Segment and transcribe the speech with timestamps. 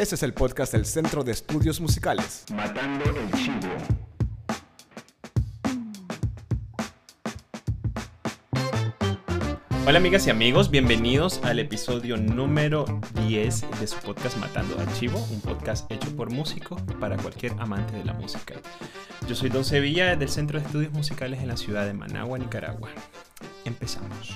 [0.00, 2.46] Este es el podcast del Centro de Estudios Musicales.
[2.54, 3.68] Matando el Chivo.
[9.86, 12.86] Hola amigas y amigos, bienvenidos al episodio número
[13.26, 17.94] 10 de su podcast Matando al Chivo, un podcast hecho por músicos para cualquier amante
[17.94, 18.54] de la música.
[19.28, 22.88] Yo soy Don Sevilla del Centro de Estudios Musicales en la ciudad de Managua, Nicaragua.
[23.66, 24.34] Empezamos.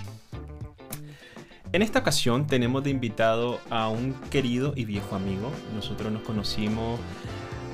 [1.75, 5.51] En esta ocasión tenemos de invitado a un querido y viejo amigo.
[5.75, 7.01] Nosotros nos conocimos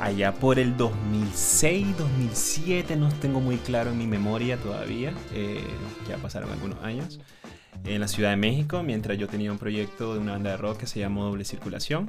[0.00, 5.62] allá por el 2006, 2007, no tengo muy claro en mi memoria todavía, eh,
[6.08, 7.20] ya pasaron algunos años,
[7.84, 10.78] en la Ciudad de México, mientras yo tenía un proyecto de una banda de rock
[10.78, 12.08] que se llamó Doble Circulación.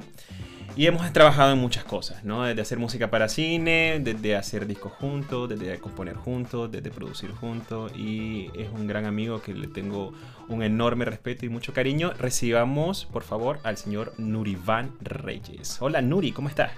[0.74, 2.44] Y hemos trabajado en muchas cosas, ¿no?
[2.44, 7.92] Desde hacer música para cine, desde hacer discos juntos, desde componer juntos, desde producir juntos.
[7.94, 10.12] Y es un gran amigo que le tengo
[10.48, 12.12] un enorme respeto y mucho cariño.
[12.18, 15.76] Recibamos, por favor, al señor Nuriván Reyes.
[15.80, 16.72] Hola Nuri, ¿cómo estás?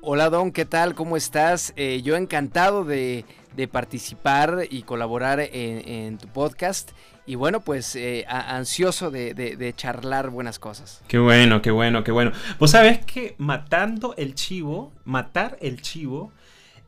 [0.00, 0.94] Hola Don, ¿qué tal?
[0.94, 1.72] ¿Cómo estás?
[1.76, 3.24] Eh, yo encantado de,
[3.70, 6.92] participar y colaborar en, tu podcast.
[7.28, 11.02] Y bueno, pues eh, ansioso de, de, de, charlar buenas cosas.
[11.08, 12.32] Qué bueno, qué bueno, qué bueno.
[12.58, 16.32] Vos sabés que matando el chivo, matar el chivo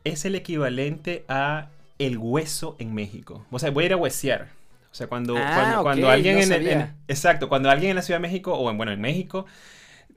[0.03, 1.67] es el equivalente a
[1.99, 3.45] el hueso en México.
[3.51, 4.47] O sea, voy a ir a huesear.
[4.91, 8.01] O sea, cuando, Ah, cuando, alguien no en, el- en- Exacto, cuando alguien en la
[8.01, 9.45] Ciudad de México, o en, bueno, en México,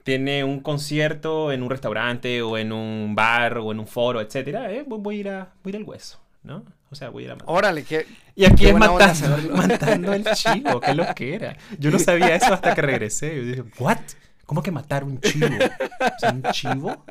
[0.03, 4.71] tiene un concierto en un restaurante, o en un bar, o en un foro, etcétera,
[4.71, 6.63] eh, voy, voy a ir a, voy a ir al hueso, ¿no?
[6.95, 7.49] O sea, voy a ir a matar.
[7.53, 11.57] Órale, qué, Y aquí Qué es matando, matando el chivo, qué lo que era.
[11.77, 13.35] Yo no sabía eso hasta que regresé.
[13.35, 13.97] Yo dije, ¿what?
[14.45, 15.47] ¿Cómo que matar un chivo?
[15.47, 17.05] O sea, ¿un chivo?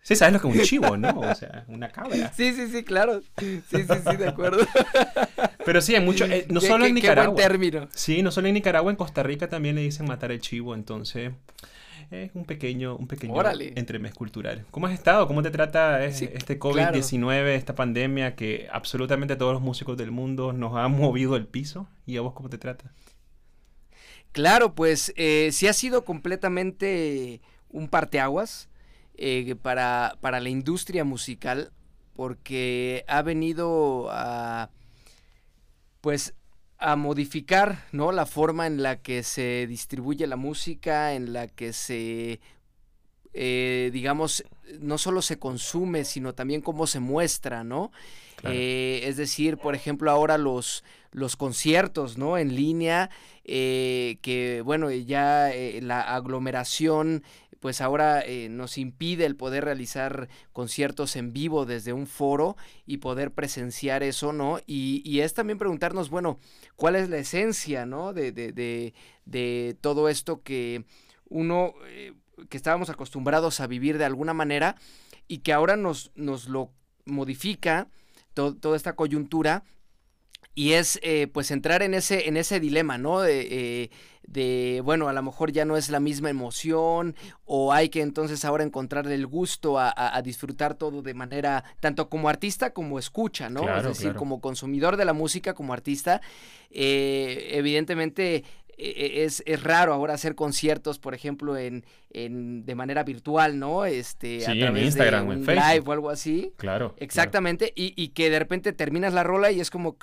[0.00, 1.20] Sí, sabes lo que es un chivo, ¿no?
[1.20, 2.32] O sea, una cabra.
[2.34, 3.20] Sí, sí, sí, claro.
[3.38, 4.66] Sí, sí, sí, de acuerdo.
[5.66, 7.34] Pero sí, en mucho, eh, no Qué- solo qué- en Qué Nicaragua.
[7.34, 7.88] buen término.
[7.92, 11.32] Sí, no solo en Nicaragua, en Costa Rica también le dicen matar el chivo, entonces
[12.10, 13.72] es un pequeño, un pequeño Órale.
[13.76, 14.64] entremés cultural.
[14.70, 15.26] ¿Cómo has estado?
[15.26, 16.96] ¿Cómo te trata eh, Sí, este claro.
[16.96, 21.86] COVID-19, esta pandemia que absolutamente todos los músicos del mundo nos ha movido el piso?
[22.06, 22.92] ¿Y a vos cómo te trata?
[24.32, 27.40] Claro, pues eh, sí ha sido completamente
[27.70, 28.68] un parteaguas
[29.16, 31.72] eh, para, para la industria musical,
[32.14, 34.70] porque ha venido a,
[36.00, 36.34] pues,
[36.78, 38.12] a modificar, ¿no?
[38.12, 42.40] La forma en la que se distribuye la música, en la que se,
[43.34, 44.44] eh, digamos,
[44.80, 47.90] no solo se consume, sino también cómo se muestra, ¿no?
[48.36, 48.54] Claro.
[48.56, 52.38] Eh, es decir, por ejemplo, ahora los, los conciertos, ¿no?
[52.38, 53.10] En línea,
[53.44, 55.50] eh, que bueno, ya
[55.80, 57.24] la aglomeración,
[57.60, 62.98] pues ahora eh, nos impide el poder realizar conciertos en vivo desde un foro y
[62.98, 64.60] poder presenciar eso, ¿no?
[64.66, 66.38] Y, y es también preguntarnos, bueno,
[66.76, 68.12] ¿cuál es la esencia, ¿no?
[68.12, 70.84] De, de, de, de todo esto que
[71.28, 72.14] uno, eh,
[72.48, 74.76] que estábamos acostumbrados a vivir de alguna manera
[75.26, 76.70] y que ahora nos, nos lo
[77.04, 77.88] modifica
[78.34, 79.64] to- toda esta coyuntura
[80.58, 83.90] y es eh, pues entrar en ese en ese dilema no de, eh,
[84.26, 87.14] de bueno a lo mejor ya no es la misma emoción
[87.44, 91.62] o hay que entonces ahora encontrarle el gusto a, a- a disfrutar todo de manera
[91.80, 94.18] tanto como artista como escucha no Claro, es decir claro.
[94.18, 96.20] como consumidor de la música como artista
[96.70, 98.42] eh, evidentemente
[98.78, 103.84] es, es raro ahora hacer conciertos, por ejemplo, en, en de manera virtual, ¿no?
[103.84, 105.64] Este, Sí, en Instagram o en Facebook.
[105.72, 106.52] live o algo así.
[106.56, 106.94] Claro.
[106.98, 109.96] Exactamente, y, y que de repente terminas la rola y es como.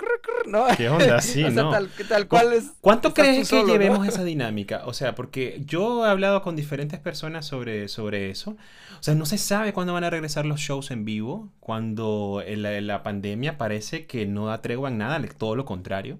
[0.76, 1.20] ¿Qué onda?
[1.20, 1.70] Sí, o sea, ¿no?
[1.70, 2.72] tal, tal cual es.
[2.80, 4.82] ¿Cuánto crees que llevemos esa dinámica?
[4.86, 8.56] O sea, porque yo he hablado con diferentes personas sobre, sobre eso.
[8.98, 12.76] O sea, no se sabe cuándo van a regresar los shows en vivo, cuando la,
[12.76, 16.18] en la pandemia parece que no da tregua en nada, todo lo contrario.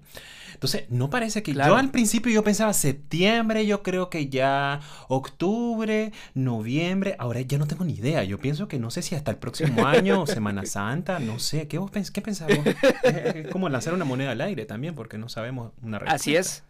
[0.53, 1.53] Entonces, no parece que...
[1.53, 1.73] Claro.
[1.73, 7.67] Yo al principio yo pensaba septiembre, yo creo que ya octubre, noviembre, ahora ya no
[7.67, 8.23] tengo ni idea.
[8.23, 11.67] Yo pienso que no sé si hasta el próximo año, Semana Santa, no sé.
[11.67, 12.65] ¿Qué vos pens qué pensás vos?
[13.03, 16.15] Es, es como lanzar una moneda al aire también, porque no sabemos una respuesta.
[16.15, 16.63] Así es.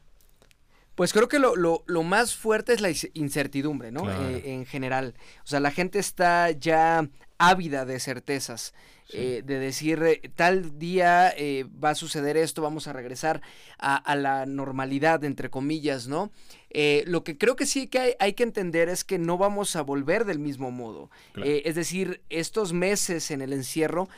[0.96, 4.02] Pues creo que lo, lo- lo más fuerte es la incertidumbre, ¿no?
[4.02, 4.30] Claro.
[4.30, 5.14] Eh, en general.
[5.44, 7.08] O sea, la gente está ya
[7.38, 8.74] ávida de certezas.
[9.10, 9.18] Sí.
[9.18, 13.42] eh, de decir, eh, tal día eh, va a suceder esto, vamos a regresar
[13.80, 16.32] a, a la normalidad, entre comillas, ¿no?
[17.06, 19.82] Lo que creo que sí que hay, hay que entender es que no vamos a
[19.82, 21.10] volver del mismo modo.
[21.32, 21.50] Claro.
[21.50, 24.10] Es decir, estos meses en el encierro,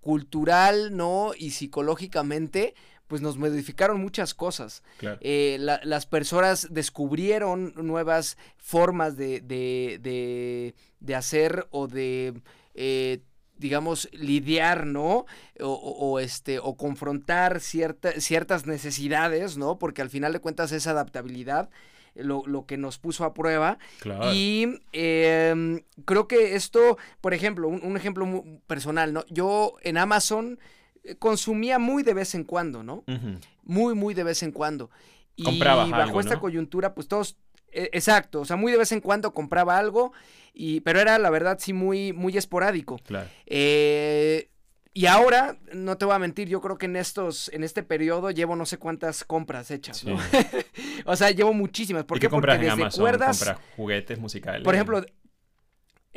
[0.00, 1.32] cultural, ¿no?
[1.36, 2.74] Y psicológicamente,
[3.06, 4.82] pues nos modificaron muchas cosas.
[4.98, 5.18] Claro.
[5.22, 12.34] Eh, la- las personas descubrieron nuevas formas de, de, de, de hacer o de,
[12.74, 13.20] eh,
[13.58, 15.26] digamos, lidiar, ¿no?
[15.60, 19.78] O, o- este, o confrontar cierta- ciertas necesidades, ¿no?
[19.78, 21.68] Porque al final de cuentas es adaptabilidad.
[22.14, 23.78] lo, lo que nos puso a prueba.
[24.00, 24.32] Claro.
[24.32, 29.24] Y em, creo que esto, por ejemplo, un, un ejemplo muy personal, ¿no?
[29.28, 30.58] Yo en Amazon
[31.04, 33.04] eh, consumía muy de vez en cuando, ¿no?
[33.62, 34.90] Muy, muy de vez en cuando.
[35.36, 36.40] Y Comprabas bajo algo, esta ¿no?
[36.40, 37.36] coyuntura, pues todos, eh,
[37.72, 40.12] exacto, o sea, muy de vez en cuando compraba algo,
[40.54, 42.98] y, pero era la verdad sí muy, muy esporádico.
[43.06, 43.28] Claro.
[43.46, 44.50] Eh,
[44.94, 48.32] y ahora, no te voy a mentir, yo creo que en estos, en este periodo
[48.32, 50.18] llevo no sé cuántas compras hechas, ¿no?
[51.04, 52.02] o sea, llevo muchísimas.
[52.04, 52.26] ¿Por ¿Y qué?
[52.26, 53.02] qué compras Porque en desde Amazon?
[53.02, 54.62] cuerdas, ¿Compras juguetes musicales?
[54.64, 55.04] por ejemplo,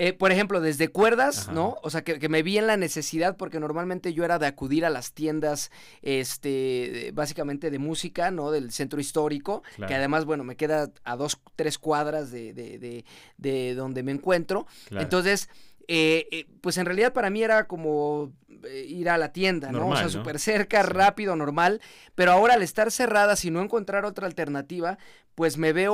[0.04, 1.52] eh, por ejemplo, desde cuerdas, Ajá.
[1.54, 1.78] ¿no?
[1.84, 4.84] O sea, que, que me vi en la necesidad porque normalmente yo era de acudir
[4.84, 5.70] a las tiendas,
[6.02, 8.50] este, básicamente de música, ¿no?
[8.52, 9.88] Del centro histórico, Claro.
[9.90, 13.06] que además, bueno, me queda a dos, tres cuadras de, de, de,
[13.38, 14.66] de donde me encuentro.
[14.88, 15.04] Claro.
[15.04, 15.50] Entonces,
[15.94, 18.32] eh, eh, pues en realidad para mí era como
[18.64, 19.90] eh, ir a la tienda, ¿no?
[19.90, 20.10] o sea, ¿no?
[20.10, 20.90] súper cerca, Sí.
[20.90, 21.82] rápido, normal.
[22.16, 24.98] Pero ahora al estar cerradas y no encontrar otra alternativa,
[25.36, 25.94] pues me veo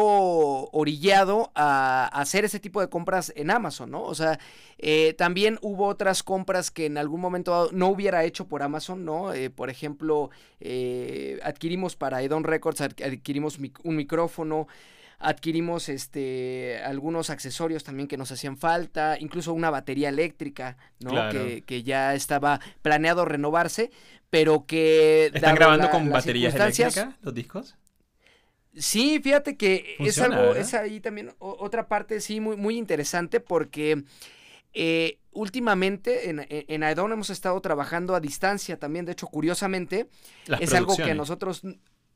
[0.71, 4.03] orillado a, a hacer ese tipo de compras en Amazon, ¿no?
[4.03, 4.39] O sea,
[4.77, 9.03] eh, también hubo otras compras que en algún momento dado no hubiera hecho por Amazon,
[9.05, 9.33] ¿no?
[9.33, 10.29] Eh, por ejemplo,
[10.59, 14.67] eh, adquirimos para Edon Records, ad- adquirimos mic- un micrófono,
[15.19, 21.09] adquirimos este algunos accesorios también que nos hacían falta, incluso una batería eléctrica, ¿no?
[21.11, 21.31] Claro.
[21.39, 23.91] Que, que ya estaba planeado renovarse,
[24.29, 25.31] pero que...
[25.33, 27.75] ¿Están grabando la- con baterías eléctricas los discos?
[28.75, 30.57] Sí, fíjate que es algo, ¿verdad?
[30.57, 34.03] es ahí también o- otra parte, sí, muy, muy interesante porque
[34.73, 40.07] eh, últimamente en, en, Aedon hemos estado trabajando a distancia también, de hecho, curiosamente,
[40.45, 41.63] Las es algo que a nosotros...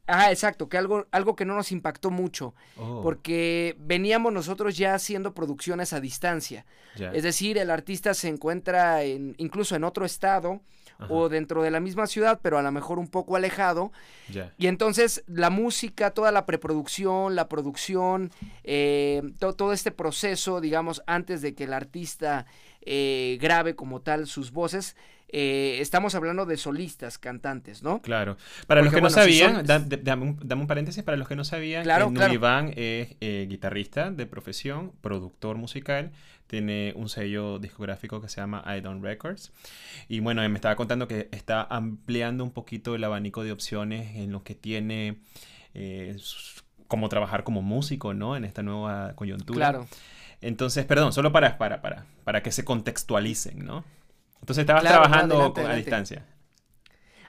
[0.07, 4.93] Ah, exacto, que algo, algo que no nos impactó mucho, Oh, porque veníamos nosotros ya
[4.95, 6.65] haciendo producciones a distancia.
[7.13, 10.59] Es decir, el artista se encuentra en, incluso en otro estado
[10.97, 13.91] Ajá, o dentro de la misma ciudad, pero a lo mejor un poco alejado,
[14.57, 18.31] y entonces la música, toda la preproducción, la producción,
[18.63, 22.45] eh, to- todo este proceso, digamos, antes de que el artista
[22.81, 24.95] eh, grabe como tal sus voces,
[25.31, 28.01] eh, estamos hablando de solistas, cantantes, ¿no?
[28.01, 28.37] Claro.
[28.67, 31.17] Para los que no si sabían, son- da- de- dame, un, dame un paréntesis, para
[31.17, 32.71] los que no sabían, Claro, eh, claro.
[32.75, 36.11] Es eh, guitarrista de profesión, productor musical,
[36.47, 39.53] tiene un sello discográfico que se llama I Don't Records.
[40.09, 44.31] Y bueno, me estaba contando que está ampliando un poquito el abanico de opciones en
[44.33, 45.15] lo que tiene
[45.73, 46.17] eh,
[46.87, 48.35] como trabajar como músico, ¿no?
[48.35, 49.57] En esta nueva coyuntura.
[49.69, 49.87] Claro.
[50.41, 53.85] Entonces, perdón, solo para, para, para, para que se contextualicen, ¿no?
[54.41, 55.83] Entonces estabas Claro, no, trabajando adelante, a adelante.
[55.85, 56.25] distancia.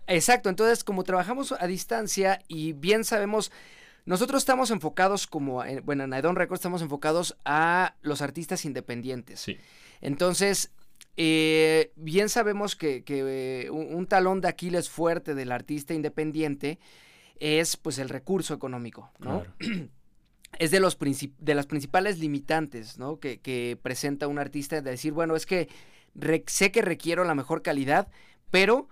[0.06, 3.52] Exacto, entonces como trabajamos a distancia y bien sabemos,
[4.04, 9.40] nosotros estamos enfocados como, en- bueno, en Aedon Records estamos enfocados a los artistas independientes.
[9.40, 9.58] Sí.
[10.00, 10.72] Entonces,
[11.16, 16.80] eh, bien sabemos que, que, eh, un, un talón de Aquiles fuerte del artista independiente
[17.38, 19.44] es pues el recurso económico, ¿no?
[19.44, 19.54] Claro.
[20.58, 20.98] es de, los
[21.38, 23.20] de las principales limitantes, ¿no?
[23.20, 25.68] Que, que presenta un artista de decir, bueno, es que
[26.14, 28.08] re- sé que requiero la mejor calidad,
[28.50, 28.88] pero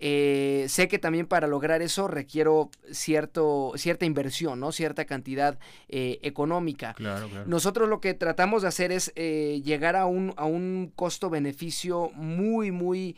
[0.00, 4.72] eh, sé que también para lograr eso requiero cierto, cierta inversión, ¿no?
[4.72, 6.94] Cierta cantidad eh, económica.
[6.94, 7.46] Claro, claro.
[7.48, 12.70] Nosotros lo que tratamos de hacer es eh, llegar a un, a un costo-beneficio muy,
[12.72, 13.16] muy,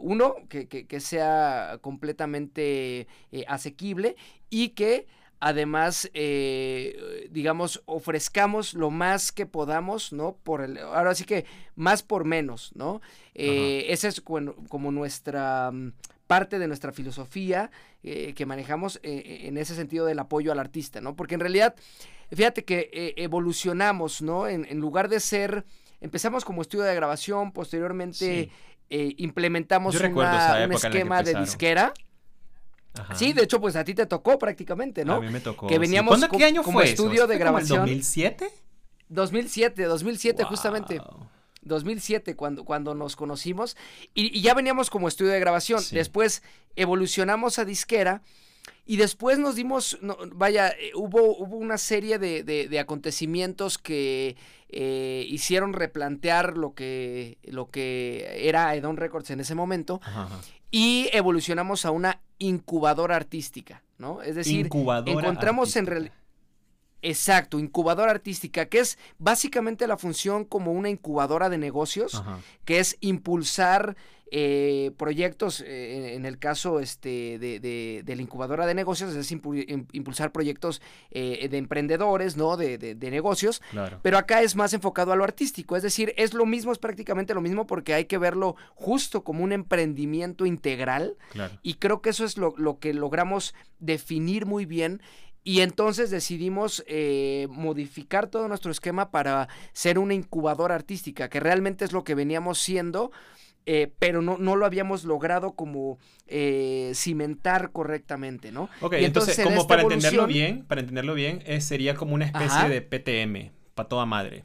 [0.00, 3.08] uno, que, que- que sea completamente
[3.48, 4.16] asequible
[4.48, 5.06] y que
[5.40, 10.36] además, eh, digamos, ofrezcamos lo más que podamos, ¿no?
[10.42, 13.00] Por el, ahora sí que más por menos, ¿no?
[13.34, 15.92] Eh, esa es como nuestra mm,
[16.26, 17.70] parte de nuestra filosofía
[18.02, 21.16] eh, que manejamos eh, en ese sentido del apoyo al artista, ¿no?
[21.16, 21.74] Porque en realidad,
[22.30, 24.46] fíjate que eh, evolucionamos, ¿no?
[24.46, 25.64] En, en lugar de ser,
[26.00, 28.50] empezamos como estudio de grabación, posteriormente Sí.
[29.18, 29.94] implementamos
[30.54, 31.92] una- un esquema de disquera.
[32.98, 33.14] Ajá.
[33.14, 35.14] Sí, de hecho, pues a ti te tocó prácticamente, ¿no?
[35.14, 35.66] A mí me tocó.
[35.68, 36.92] que veníamos ¿Cuándo, co- ¿Qué año como fue eso?
[37.04, 37.78] estudio de ¿Fue como el grabación.
[37.80, 38.48] 2007?
[39.08, 40.98] 2007, 2007 justamente.
[40.98, 41.26] Wow.
[41.62, 43.76] 2007 cuando, cuando nos conocimos
[44.14, 45.80] y, y ya veníamos como estudio de grabación.
[45.82, 45.94] Sí.
[45.94, 46.42] Después
[46.76, 48.22] evolucionamos a disquera
[48.86, 53.76] y después nos dimos, no, vaya, eh, hubo, hubo una serie de, de- de acontecimientos
[53.78, 54.36] que
[54.68, 60.28] eh, hicieron replantear lo que, lo que era Edon Records en ese momento ajá.
[60.70, 64.20] y evolucionamos a una incubadora artística, ¿no?
[64.22, 66.14] Es decir, Incubadora encontramos en realidad...
[67.02, 72.40] Exacto, incubadora artística, que es básicamente la función como una incubadora de negocios, Ajá.
[72.64, 73.96] que es impulsar
[74.32, 79.32] eh, proyectos, eh, en, el caso este, de, de- de la incubadora de negocios, es
[79.32, 82.56] impu- im- impulsar proyectos eh, de emprendedores, ¿no?
[82.56, 83.98] De, de- de negocios, Claro.
[84.02, 87.34] pero acá es más enfocado a lo artístico, es decir, es lo mismo, es prácticamente
[87.34, 91.58] lo mismo porque hay que verlo justo como un emprendimiento integral Claro.
[91.62, 95.00] y creo que eso es lo, lo que logramos definir muy bien
[95.42, 101.86] Y entonces decidimos eh, modificar todo nuestro esquema para ser una incubadora artística, que realmente
[101.86, 103.10] es lo que veníamos siendo,
[103.66, 108.68] eh, pero no, no, lo habíamos logrado como eh, cimentar correctamente, ¿no?
[108.80, 113.52] Ok, entonces, como para entenderlo bien, para entenderlo bien, sería como una especie de PTM,
[113.74, 114.44] para toda madre.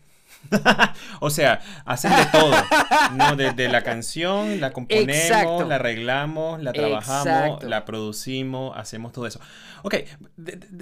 [1.20, 2.52] o sea, hacen de todo,
[3.14, 3.36] ¿no?
[3.36, 9.40] Desde la canción, la componemos, la arreglamos, la trabajamos, la producimos, hacemos todo eso.
[9.84, 9.96] Ok,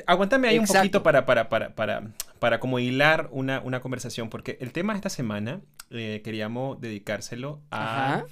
[0.06, 2.04] aguántame ahí un poquito para, para, para, para,
[2.44, 7.62] para como hilar una, una conversación, porque el tema de esta semana eh, queríamos dedicárselo
[7.72, 8.26] a,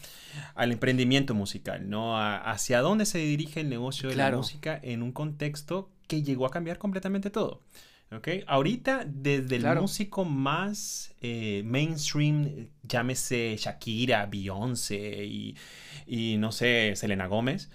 [0.54, 2.20] al emprendimiento musical, ¿no?
[2.20, 6.52] hacia dónde se dirige el negocio de la música en un contexto que llegó a
[6.52, 7.62] cambiar completamente todo.
[8.12, 8.44] Okay.
[8.48, 15.56] Ahorita, desde el músico más eh, mainstream, llámese Shakira, Beyoncé y,
[16.06, 17.70] y, no sé, Selena Gómez,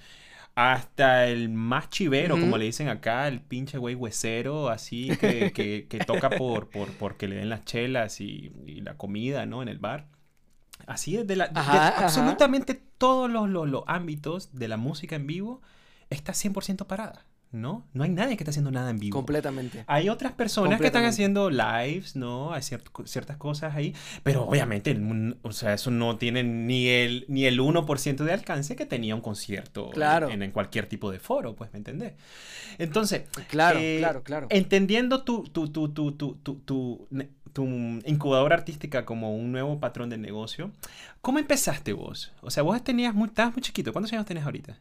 [0.56, 5.98] hasta el más chivero, como le dicen acá, el pinche güey huesero, así que, que,
[5.98, 9.60] toca por, por, porque le den las chelas y, la comida, ¿no?
[9.60, 10.08] En el bar.
[10.86, 15.60] Así es, de, la, absolutamente todos los, los, los ámbitos de la música en vivo
[16.08, 17.26] está 100% parada.
[17.52, 17.86] ¿No?
[17.94, 19.16] No hay nadie que está haciendo nada en vivo.
[19.16, 19.84] Completamente.
[19.86, 22.52] Hay otras personas que están haciendo lives, ¿no?
[22.52, 24.98] Hay ciertas cosas ahí, pero obviamente,
[25.42, 29.20] o sea, eso no tiene ni el, ni el 1% de alcance que tenía un
[29.20, 30.30] concierto claro.
[30.30, 32.14] en, cualquier tipo de foro, pues, ¿me entendés?
[32.78, 34.46] Entonces, claro, eh, claro, claro.
[34.50, 37.08] Entendiendo tu, tu, tu, tu, tu, tu,
[37.56, 37.64] tu
[38.04, 40.72] incubadora artística como un nuevo patrón de negocio,
[41.22, 42.32] ¿cómo empezaste vos?
[42.42, 43.94] O sea, vos tenías muy, estabas muy chiquito.
[43.94, 44.78] ¿Cuántos años tenés ahorita?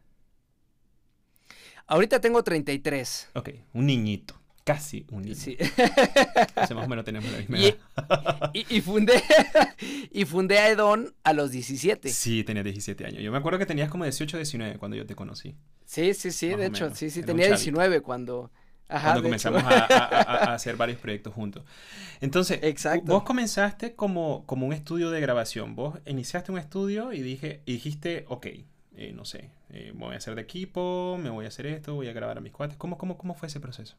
[1.88, 3.30] Ahorita tengo 33.
[3.34, 4.36] Ok, un niñito.
[4.66, 5.36] Casi un niño.
[5.36, 5.56] Sí.
[6.56, 8.52] más o menos tenemos la misma edad.
[8.52, 9.22] Y, fundé,
[10.12, 12.10] y fundé a Edon a los 17.
[12.10, 13.22] Sí, tenía 17 años.
[13.22, 15.56] Yo me acuerdo que tenías como 18 19 cuando yo te conocí.
[15.86, 18.52] Sí, sí, sí, de hecho, sí, sí, tenía 19 cuando...
[18.88, 21.64] Ajá, cuando comenzamos a, hacer varios proyectos juntos.
[22.20, 23.06] Entonces, Exacto.
[23.06, 25.76] vos comenzaste como, como un estudio de grabación.
[25.76, 28.48] Vos iniciaste un estudio y, dije, y dijiste, ok,
[28.98, 32.08] eh, no sé, eh, voy a hacer de equipo, me voy a hacer esto, voy
[32.08, 32.78] a grabar a mis cuates.
[32.78, 33.96] ¿Cómo, cómo, cómo fue ese proceso?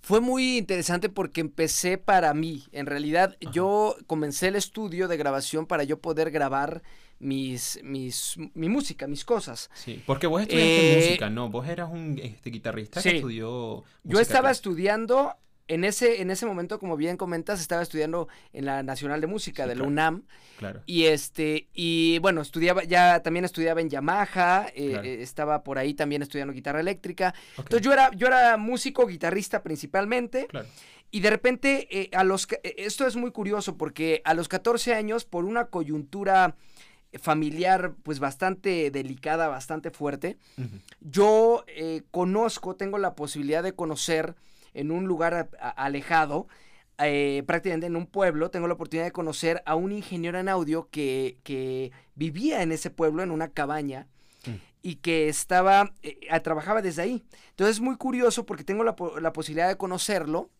[0.00, 2.64] Fue muy interesante porque empecé para mí.
[2.72, 6.82] En realidad, yo comencé el estudio de grabación para yo poder grabar
[7.18, 9.70] mis, mis, mi música, mis cosas.
[9.74, 11.50] Sí, porque vos estudiaste eh, música, ¿no?
[11.50, 13.84] Vos eras un este, guitarrista que estudió.
[14.04, 15.34] Yo estaba estudiando
[15.68, 19.66] en ese, en ese momento, como bien comentas, estaba estudiando en la Nacional de Música
[19.66, 20.24] de la UNAM.
[20.56, 20.82] Claro.
[20.86, 25.94] Y este, y bueno, estudiaba, ya también estudiaba en Yamaha, eh, eh, estaba por ahí
[25.94, 27.34] también estudiando guitarra eléctrica.
[27.56, 30.46] Entonces yo era, yo era músico, guitarrista principalmente.
[30.46, 30.66] Claro.
[31.10, 35.24] Y de repente, eh, a los esto es muy curioso porque a los 14 años,
[35.24, 36.56] por una coyuntura
[37.18, 40.36] familiar pues bastante delicada, bastante fuerte,
[41.00, 41.64] yo
[42.10, 44.34] conozco, tengo la posibilidad de conocer
[44.78, 46.46] en un lugar alejado,
[46.98, 50.88] eh, prácticamente en un pueblo, tengo la oportunidad de conocer a un ingeniero en audio
[50.90, 54.06] que, que vivía en ese pueblo, en una cabaña,
[54.46, 54.54] mm.
[54.82, 57.24] y que estaba, eh, trabajaba desde ahí.
[57.50, 60.50] Entonces es muy curioso porque tengo la, la posibilidad de conocerlo,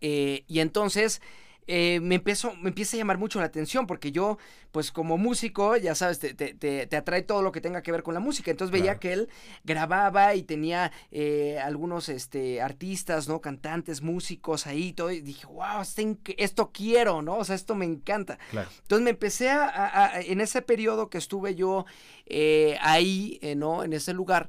[0.00, 1.20] eh, y entonces
[1.66, 4.38] eh, me, empezó, me empieza a llamar mucho la atención porque yo,
[4.70, 8.02] pues como músico, ya sabes, te, te, te, atrae todo lo que tenga que ver
[8.02, 8.50] con la música.
[8.50, 9.28] Entonces veía que él
[9.64, 13.40] grababa y tenía eh, algunos este, artistas, ¿no?
[13.40, 15.10] Cantantes, músicos ahí, todo.
[15.10, 15.82] Y dije, wow,
[16.36, 17.36] esto quiero, ¿no?
[17.36, 18.38] O sea, esto me encanta.
[18.52, 21.86] Entonces me empecé a, en ese periodo que estuve yo
[22.26, 23.84] eh, ahí, ¿no?
[23.84, 24.48] En ese lugar,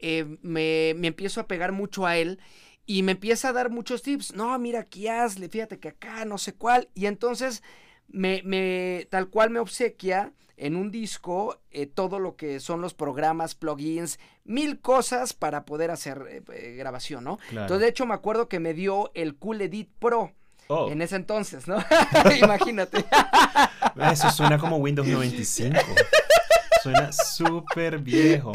[0.00, 2.38] me, me empiezo a pegar mucho a él
[2.86, 4.34] y me empieza a dar muchos tips.
[4.34, 6.88] No, mira, aquí hazle, fíjate que acá, no sé cuál.
[6.94, 7.62] Y entonces,
[8.08, 12.94] me, me tal cual me obsequia en un disco eh, todo lo que son los
[12.94, 17.38] programas, plugins, mil cosas para poder hacer eh, eh, grabación, ¿no?
[17.50, 20.32] Entonces, de hecho, me acuerdo que me dio el Cool Edit Pro.
[20.68, 20.90] Oh.
[20.90, 21.76] En ese entonces, ¿no?
[22.42, 23.04] Imagínate.
[24.10, 25.78] Eso suena como Windows 95.
[26.92, 28.52] Suena súper viejo.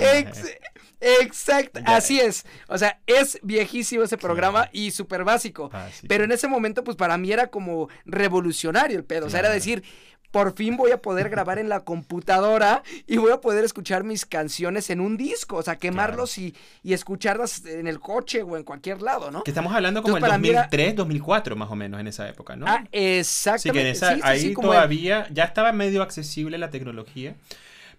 [1.01, 2.45] Exacto, así es.
[2.67, 5.71] O sea, es viejísimo ese programa y súper básico.
[6.07, 9.25] Pero en ese momento, pues para mí era como revolucionario el pedo.
[9.25, 9.83] O sea, era decir,
[10.29, 14.25] por fin voy a poder grabar en la computadora y voy a poder escuchar mis
[14.25, 19.01] canciones en un disco, o sea, quemarlos y, escucharlas en el coche o en cualquier
[19.01, 19.43] lado, ¿no?
[19.43, 22.65] Que estamos hablando como en 2003, 2004 más o menos en esa época, ¿no?
[22.67, 23.95] Ah, exactamente.
[23.95, 27.35] Sí, que en esa, ahí todavía ya estaba medio accesible la tecnología.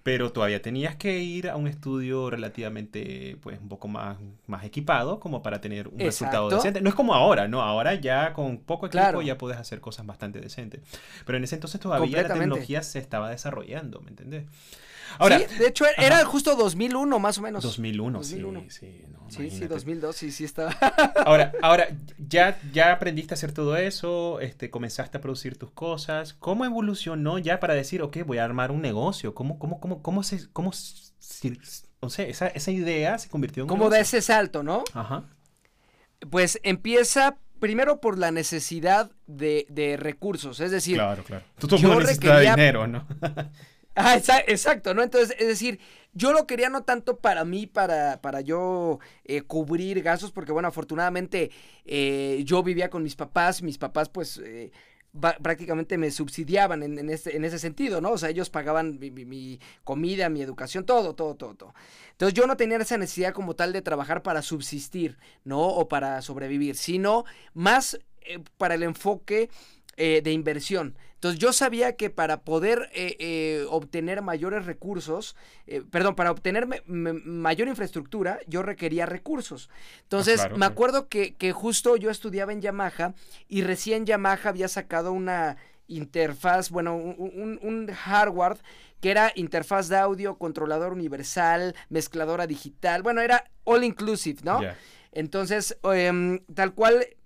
[0.02, 5.20] Pero todavía tenías que ir a un estudio relativamente, pues, un poco más, más equipado
[5.20, 6.80] como para tener un resultado decente.
[6.80, 7.62] No es como ahora, ¿no?
[7.62, 10.80] Ahora ya con poco equipo ya puedes hacer cosas bastante decentes.
[11.24, 14.44] Pero en ese entonces todavía la tecnología se estaba desarrollando, ¿me entendés?
[15.18, 17.62] Ahora, sí, de hecho era justo 2001 más o menos.
[17.62, 19.04] 2001, sí, sí.
[19.28, 20.70] sí, sí, 2002, sí, sí estaba.
[21.24, 21.88] ahora, ahora
[22.18, 26.34] ya, ya aprendiste a hacer todo eso, este, comenzaste a producir tus cosas.
[26.34, 29.34] ¿Cómo evolucionó ya para decir, ok, voy a armar un negocio?
[29.34, 30.72] ¿Cómo, cómo, cómo, cómo se, cómo,
[32.00, 34.84] o sea, esa, esa idea se convirtió en ¿Cómo da ese salto, no?
[34.92, 35.24] Ajá.
[36.30, 40.96] Pues empieza primero por la necesidad de, de recursos, es decir...
[40.96, 41.44] Claro, claro.
[41.60, 42.56] Tú, tú yo requería...
[42.56, 43.06] dinero, ¿no?
[43.94, 45.02] Ah, exacto, ¿no?
[45.02, 45.78] Entonces, es decir,
[46.14, 50.68] yo lo quería no tanto para mí, para, para yo eh, cubrir gastos, porque bueno,
[50.68, 51.50] afortunadamente
[51.84, 54.72] eh, yo vivía con mis papás, mis papás pues eh,
[55.42, 58.12] prácticamente me subsidiaban en, este, en, ese sentido, ¿no?
[58.12, 61.74] O sea, ellos pagaban mi, mi, comida, mi educación, todo, todo, todo, todo.
[62.12, 65.60] Entonces yo no tenía esa necesidad como tal de trabajar para subsistir, ¿no?
[65.60, 67.98] O para sobrevivir, sino más
[68.56, 69.50] para el enfoque
[70.22, 70.96] de inversión.
[71.22, 75.36] Entonces yo sabía que para poder eh, eh, obtener mayores recursos,
[75.68, 79.70] eh, perdón, para obtener mayor infraestructura, yo requería recursos.
[80.02, 83.14] Entonces ah, me acuerdo que, justo yo estudiaba en Yamaha
[83.46, 88.56] y recién Yamaha había sacado una interfaz, bueno, un, hardware
[89.00, 94.60] que era interfaz de audio, controlador universal, mezcladora digital, bueno, era all inclusive, ¿no?
[95.12, 97.16] Entonces, em, tal cual eh,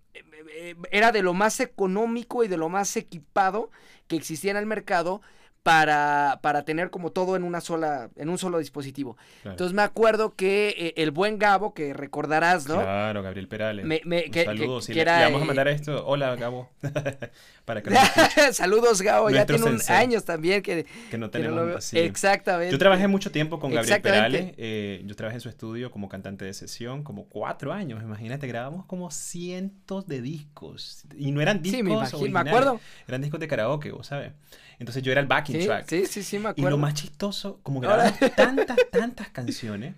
[0.91, 3.71] era de lo más económico y de lo más equipado
[4.09, 5.21] que existía en el mercado
[5.67, 9.17] para, para tener como todo en una sola, en un solo dispositivo.
[9.45, 12.77] Entonces me acuerdo que eh, el buen Gabo, que recordarás, ¿no?
[12.77, 13.85] Claro, Gabriel Perales.
[13.85, 14.01] Me,
[14.33, 14.89] Saludos.
[14.89, 16.07] le, vamos a mandar esto.
[16.07, 16.71] Hola, Gabo.
[17.65, 17.91] para que
[18.53, 19.29] Saludos, Gabo.
[19.29, 21.93] ya tiene años también que, que no tenemos.
[21.93, 22.71] Exactamente.
[22.71, 24.55] Yo trabajé mucho tiempo con Gabriel Perales.
[24.59, 28.01] Eh, yo trabajé en su estudio como cantante de sesión, como cuatro años.
[28.05, 31.03] Imagínate, grabamos como cientos de discos.
[31.19, 31.77] Y no eran discos.
[31.77, 32.81] Sí, me, imagino, me acuerdo.
[33.09, 34.31] Eran discos de karaoke, vos sabes.
[34.79, 35.89] Entonces yo era el backing track.
[35.89, 36.69] Sí, sí, sí, me acuerdo.
[36.69, 39.95] Y lo más chistoso, como grabamos tantas, tantas canciones,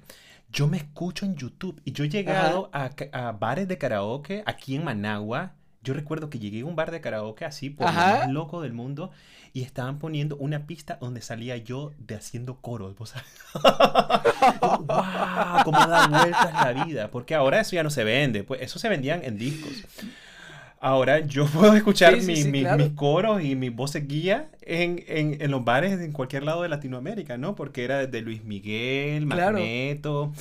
[0.50, 1.80] yo me escucho en YouTube.
[1.84, 5.52] Y yo he llegado a, a, bares de karaoke aquí en Managua.
[5.82, 8.72] Yo recuerdo que llegué a un bar de karaoke así, por lo más loco del
[8.72, 9.10] mundo,
[9.52, 12.96] y estaban poniendo una pista donde salía yo de haciendo coros.
[12.96, 13.14] ¿vos
[13.54, 14.86] ¡Wow!
[15.64, 17.10] ¿Cómo da vueltas la vida?
[17.10, 18.44] Porque ahora eso ya no se vende.
[18.44, 19.72] Pues eso se vendían en discos.
[20.80, 22.46] Ahora yo puedo escuchar mis
[22.94, 27.36] coros y mis voces guía en, en, en, los bares en cualquier lado de Latinoamérica,
[27.36, 27.54] ¿no?
[27.54, 30.32] Porque era desde Luis Miguel, Magneto,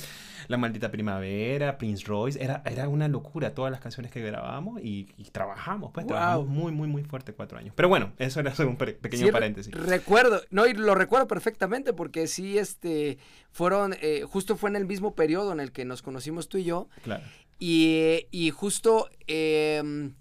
[0.46, 2.42] La Maldita Primavera, Prince Royce.
[2.42, 6.86] Era, era una locura todas las canciones que grabábamos y, trabajamos, pues trabajamos muy, muy,
[6.86, 7.72] muy fuerte cuatro años.
[7.74, 9.72] Pero bueno, eso era un pequeño paréntesis.
[9.74, 13.18] Recuerdo, no, y lo recuerdo perfectamente porque sí, este,
[13.50, 16.64] fueron, eh, justo fue en el mismo periodo en el que nos conocimos tú y
[16.64, 16.88] yo.
[17.02, 17.24] Claro.
[17.58, 19.08] Y, y justo...
[19.26, 20.12] Eh,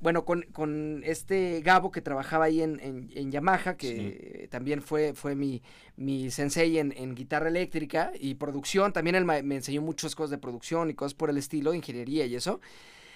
[0.00, 2.80] bueno, con, con, este Gabo que trabajaba ahí en,
[3.14, 5.62] en, Yamaha, que también fue, fue mi,
[5.96, 10.38] mi sensei en, en, guitarra eléctrica y producción, también él me, enseñó muchas cosas de
[10.38, 12.60] producción y cosas por el estilo, ingeniería y eso.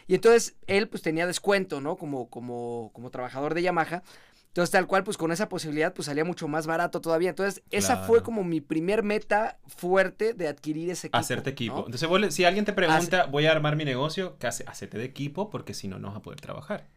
[0.07, 1.97] Y entonces él pues tenía descuento, ¿no?
[1.97, 4.03] Como, como, como trabajador de Yamaha.
[4.51, 7.31] Entonces, tal cual, pues con esa posibilidad, pues salía mucho más barato todavía.
[7.31, 11.19] Entonces, esa fue como mi primer meta fuerte de adquirir ese equipo.
[11.19, 11.87] Hacerte equipo.
[11.87, 14.65] Entonces, si alguien te pregunta, voy a armar mi negocio, ¿qué hace?
[14.67, 16.89] Hacete de equipo porque si no, no vas a poder trabajar.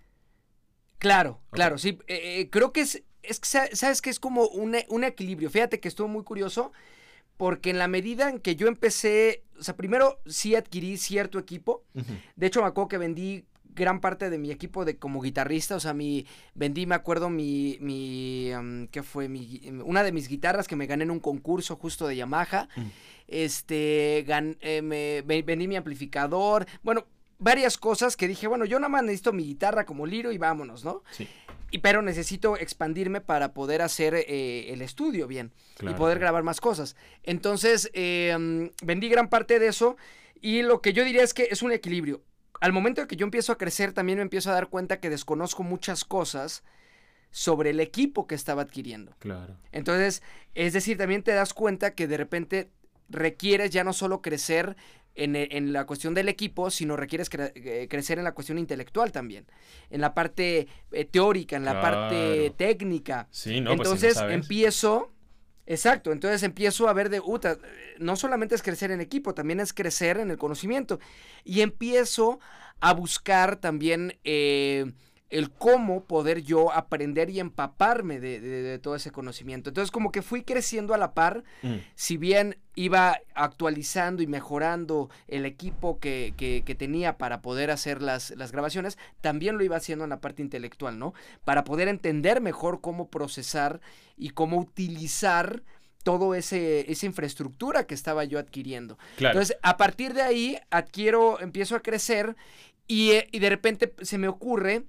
[0.98, 2.00] Claro, claro, sí.
[2.08, 5.52] Eh, eh, creo que es, es que, sabes que es como un, un equilibrio.
[5.52, 6.72] Fíjate que estuvo muy curioso
[7.38, 11.84] porque en la medida en que yo empecé, o sea, primero sí adquirí cierto equipo.
[12.36, 15.80] De hecho, me acuerdo que vendí gran parte de mi equipo de como guitarrista, o
[15.80, 18.52] sea, mi vendí, me acuerdo mi mi
[18.92, 19.30] ¿qué fue?
[19.30, 22.68] Mi una de mis guitarras que me gané en un concurso justo de Yamaha.
[22.76, 22.82] Mm.
[23.28, 26.66] Este, eh, me, vendí mi amplificador.
[26.84, 27.06] Bueno,
[27.40, 30.84] varias cosas que dije, bueno, yo nada más necesito mi guitarra como liro y vámonos,
[30.86, 31.04] ¿no?
[31.12, 31.28] Sí.
[31.72, 36.62] Y, pero necesito expandirme para poder hacer eh, el estudio bien y poder grabar más
[36.62, 36.96] cosas.
[37.24, 39.98] Entonces, em, vendí gran parte de eso
[40.40, 42.22] y lo que yo diría es que es un equilibrio
[42.64, 45.10] al momento de que yo empiezo a crecer, también me empiezo a dar cuenta que
[45.10, 46.64] desconozco muchas cosas
[47.30, 49.14] sobre el equipo que estaba adquiriendo.
[49.20, 49.58] Claro.
[49.74, 50.24] Entonces,
[50.56, 52.72] es decir, también te das cuenta que de repente
[53.10, 54.78] requieres ya no solo crecer
[55.14, 59.46] en, la cuestión del equipo, sino requieres eh, crecer en la cuestión intelectual también,
[59.90, 63.28] en la parte eh, teórica, en la parte técnica.
[63.30, 65.13] Sí, no, pues entonces empiezo
[65.66, 67.58] Exacto, entonces empiezo a ver de, uta,
[67.98, 71.00] no solamente es crecer en equipo, también es crecer en el conocimiento.
[71.46, 72.40] Y empiezo
[72.82, 74.92] a buscar también eh,
[75.34, 79.72] el cómo poder yo aprender y empaparme de, todo ese conocimiento.
[79.72, 81.78] Entonces como que fui creciendo a la par, mm.
[81.96, 88.30] si bien iba actualizando y mejorando el equipo que, que, tenía para poder hacer las,
[88.32, 91.16] las, grabaciones, también lo iba haciendo en la parte intelectual, ¿no?
[91.44, 93.82] Para poder entender mejor cómo procesar
[94.16, 95.64] y cómo utilizar
[96.04, 99.00] todo ese esa infraestructura que estaba yo adquiriendo.
[99.18, 102.36] Entonces, a partir de ahí adquiero, empiezo a crecer
[102.88, 104.84] y, eh, y de repente se me ocurre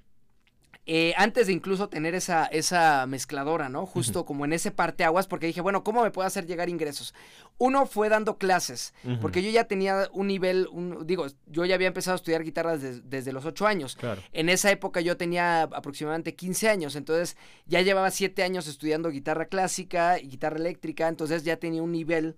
[0.87, 3.87] eh, antes de incluso tener esa, esa mezcladora, ¿no?
[3.87, 7.15] Justo como en ese parteaguas, porque dije, bueno, ¿cómo me puedo hacer llegar ingresos?
[7.57, 8.93] Uno fue dando clases,
[9.23, 12.81] porque yo ya tenía un nivel, un, digo, yo ya había empezado a estudiar guitarras
[13.05, 13.97] desde los ocho años.
[14.33, 19.47] En esa época yo tenía aproximadamente 15 años, entonces ya llevaba siete años estudiando guitarra
[19.47, 22.37] clásica y guitarra eléctrica, entonces ya tenía un nivel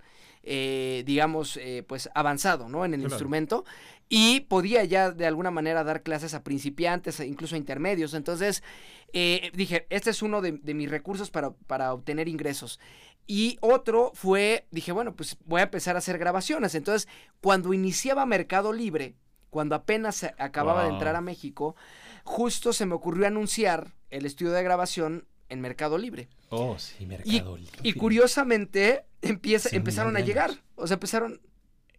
[0.48, 2.84] eh, digamos, eh, pues avanzado, ¿no?
[2.84, 3.64] En el instrumento.
[4.08, 8.14] Y podía ya de alguna manera dar clases a principiantes, e incluso a intermedios.
[8.14, 8.62] Entonces,
[9.12, 12.78] eh, dije, este es uno de, mis recursos para, para obtener ingresos.
[13.26, 16.74] Y otro fue, dije, bueno, pues voy a empezar a hacer grabaciones.
[16.76, 17.08] Entonces,
[17.40, 19.16] cuando iniciaba Mercado Libre,
[19.50, 21.74] cuando apenas acababa de entrar a México,
[22.24, 26.28] justo se me ocurrió anunciar el estudio de grabación en Mercado Libre.
[26.50, 27.80] Oh, sí, Mercado Libre.
[27.82, 30.62] Y curiosamente empieza, empezaron a llegar.
[30.76, 31.40] O sea, empezaron.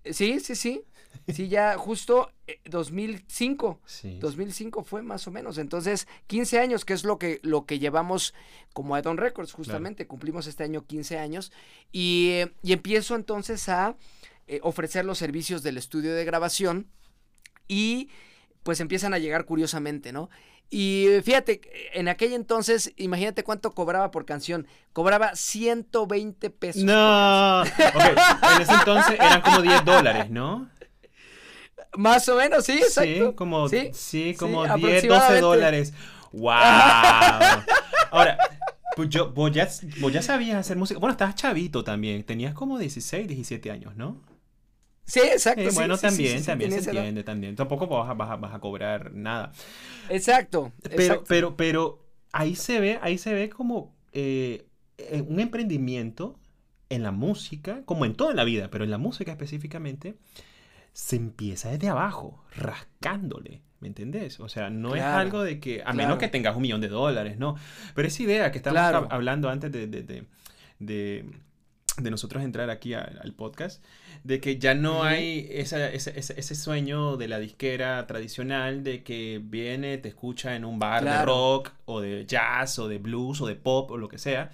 [0.06, 0.84] Sí, sí, sí.
[1.34, 2.32] Sí, ya justo
[2.66, 3.80] 2005.
[3.80, 4.20] Eh, sí.
[4.20, 5.58] 2005 fue más o menos.
[5.58, 8.34] Entonces, 15 años, que es lo que, lo que llevamos
[8.74, 10.08] como a Don Records, justamente.
[10.08, 11.52] Cumplimos este año 15 años.
[11.92, 13.98] Y, y empiezo entonces a
[14.48, 16.88] eh, ofrecer los servicios del estudio de grabación.
[17.68, 18.10] Y
[18.64, 20.30] pues empiezan a llegar curiosamente, ¿no?
[20.70, 21.62] Y fíjate,
[21.94, 24.68] en aquel entonces, imagínate cuánto cobraba por canción.
[24.92, 26.84] Cobraba 120 pesos.
[26.84, 27.64] No.
[27.64, 30.70] en ese entonces eran como 10 dólares, ¿no?
[31.98, 33.30] Más o menos, sí, exacto.
[33.30, 35.94] Sí, como, sí, como 10, 12 dólares.
[36.32, 36.52] ¡Wow!
[38.12, 38.38] Ahora,
[38.96, 39.68] pues yo, vos ya,
[40.00, 41.00] vos ya sabías hacer música.
[41.00, 42.24] Bueno, estabas chavito también.
[42.24, 44.22] Tenías como 16, 17 años, ¿no?
[45.06, 45.70] Sí, exacto.
[45.74, 47.56] bueno, también, también se entiende, también.
[47.56, 49.54] Tampoco vas a, vas, a, cobrar nada.
[50.10, 50.74] Exacto.
[50.96, 54.66] Pero, pero, pero ahí se ve, ahí se ve como eh,
[55.28, 56.38] un emprendimiento
[56.90, 60.18] en la música, como en toda la vida, pero en la música específicamente,
[60.98, 63.62] se empieza desde abajo, rascándole.
[63.80, 64.40] ¿Me entendés?
[64.40, 67.38] O sea, no es algo de que, a menos que tengas un millón de dólares,
[67.38, 67.56] ¿no?
[67.94, 71.26] Pero esa idea que estábamos hablando antes de, de
[72.02, 73.84] de nosotros entrar aquí al podcast,
[74.24, 79.98] de que ya no hay esa, ese sueño de la disquera tradicional de que viene,
[79.98, 83.56] te escucha en un bar de rock o de jazz o de blues o de
[83.56, 84.52] pop o lo que sea,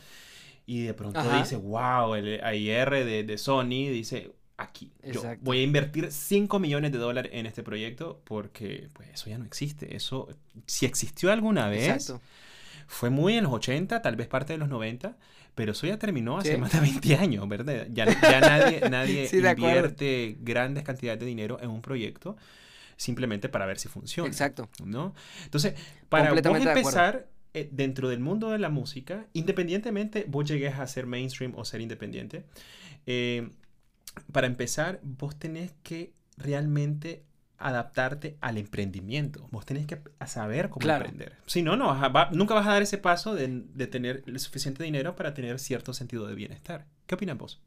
[0.65, 5.63] y de pronto dice, wow, el AIR de, de Sony dice, aquí, yo voy a
[5.63, 10.29] invertir 5 millones de dólares en este proyecto porque pues eso ya no existe, eso,
[10.65, 12.13] si existió alguna vez,
[12.87, 15.17] fue muy en los 80, tal vez parte de los 90,
[15.55, 17.87] pero eso ya terminó hace más de 20 años, ¿verdad?
[17.91, 22.35] Ya, nadie, nadie invierte grandes cantidades de dinero en un proyecto
[22.97, 24.29] simplemente para ver si funciona.
[24.29, 24.69] Exacto.
[24.83, 25.13] ¿no?
[25.43, 25.73] Entonces,
[26.09, 31.05] para vos empezar eh, dentro del mundo de la música, independientemente vos llegues a ser
[31.05, 32.45] mainstream o ser independiente,
[33.05, 33.49] eh,
[34.31, 37.23] para empezar, vos tenés que realmente
[37.57, 39.47] adaptarte al emprendimiento.
[39.51, 41.37] Vos tenés que saber cómo emprender.
[41.45, 41.93] Si no, no
[42.31, 43.47] nunca vas a dar ese paso de,
[43.87, 46.85] tener el suficiente dinero para tener cierto sentido de bienestar.
[47.07, 47.61] ¿Qué opinas vos?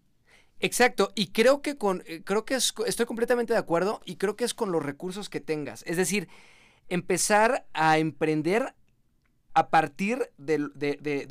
[0.59, 4.45] Exacto, y creo que con, eh, creo que estoy completamente de acuerdo y creo que
[4.45, 5.83] es con los recursos que tengas.
[5.87, 6.29] Es decir,
[6.89, 8.75] empezar a emprender
[9.53, 10.59] a partir de,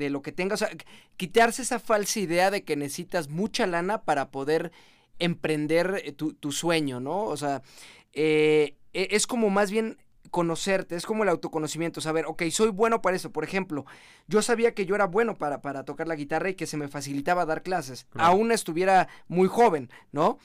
[0.10, 0.76] lo que tengas, o sea,
[1.18, 4.72] quitarse esa falsa idea de que necesitas mucha lana para poder
[5.20, 7.24] emprender eh, tu, tu sueño, ¿no?
[7.24, 7.62] O sea,
[8.14, 9.98] eh, e, es como más bien
[10.32, 13.32] conocerte, es como el autoconocimiento, saber, ok, soy bueno para eso.
[13.32, 13.86] Por ejemplo,
[14.28, 16.88] yo sabía que yo era bueno para, para tocar la guitarra y que se me
[16.88, 20.40] facilitaba dar clases, aún estuviera muy joven, ¿no?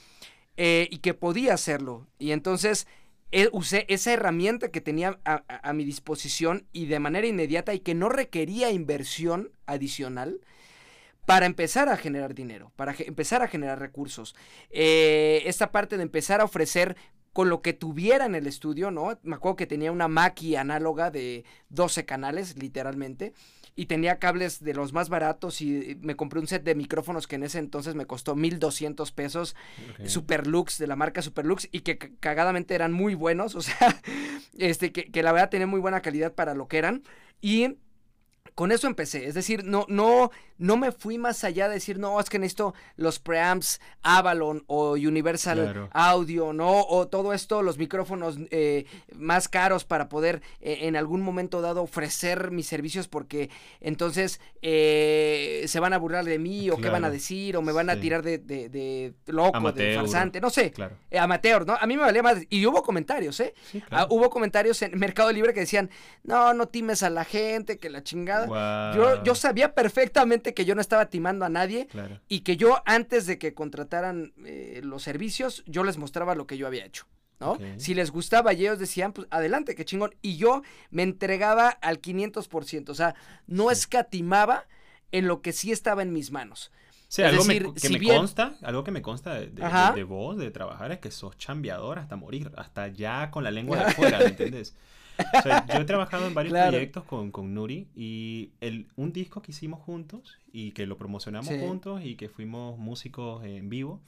[0.57, 2.07] Eh, y que podía hacerlo.
[2.19, 2.87] Y entonces
[3.31, 7.79] eh, usé esa herramienta que tenía a, a, mi disposición y de manera inmediata y
[7.79, 10.41] que no requería inversión adicional
[11.25, 14.35] para empezar a generar dinero, para empezar a generar recursos.
[14.71, 16.95] esta parte de empezar a ofrecer
[17.33, 19.17] con lo que tuviera en el estudio, ¿no?
[19.23, 23.33] Me acuerdo que tenía una Mackie análoga de 12 canales, literalmente,
[23.75, 27.37] y tenía cables de los más baratos y me compré un set de micrófonos que
[27.37, 29.55] en ese entonces me costó 1200 pesos,
[30.05, 34.01] Superlux, de la marca Superlux, y que cagadamente eran muy buenos, o sea,
[34.57, 37.03] este, que, que la verdad tenía muy buena calidad para lo que eran,
[37.39, 37.77] y
[38.55, 42.19] con eso empecé, es decir, no, no, no me fui más allá de decir, no,
[42.19, 45.89] es que necesito los preamps Avalon o Universal Claro.
[45.91, 46.81] Audio, ¿no?
[46.83, 51.81] O todo esto, los micrófonos eh, más caros para poder eh, en algún momento dado
[51.81, 57.05] ofrecer mis servicios porque entonces eh, se van a burlar de mí o qué van
[57.05, 60.71] a decir o me van a tirar de, de- de loco, de farsante, no sé.
[60.71, 60.95] Claro.
[61.19, 61.73] Amateur, ¿no?
[61.79, 62.37] A mí me valía más.
[62.49, 63.53] Y hubo comentarios, ¿eh?
[63.71, 65.89] Sí, Ah, hubo comentarios en Mercado Libre que decían,
[66.23, 68.93] no, no times a la gente, que la chingada.
[68.95, 72.19] Yo, yo sabía perfectamente que yo no estaba timando a nadie Claro.
[72.27, 76.57] y que yo antes de que contrataran eh, los servicios, yo les mostraba lo que
[76.57, 77.05] yo había hecho.
[77.39, 77.57] ¿no?
[77.77, 80.13] Si les gustaba y ellos decían, pues adelante, qué chingón.
[80.21, 80.61] Y yo
[80.91, 83.15] me entregaba al 500%, o sea,
[83.47, 83.73] no Sí.
[83.73, 84.67] escatimaba
[85.11, 86.71] en lo que sí estaba en mis manos.
[87.07, 89.63] Sí, Es algo me- que si me bien- consta, algo que me consta de, de-
[89.65, 89.89] Ajá.
[89.89, 93.49] de- de vos, de trabajar, es que sos chambeador hasta morir, hasta ya con la
[93.49, 94.75] lengua de afuera, ¿me entendés?
[95.37, 96.71] O sea, yo he trabajado en varios Claro.
[96.71, 101.47] proyectos con, con Nuri y el, un disco que hicimos juntos y que lo promocionamos
[101.49, 101.59] Sí.
[101.59, 104.01] juntos y que fuimos músicos en vivo,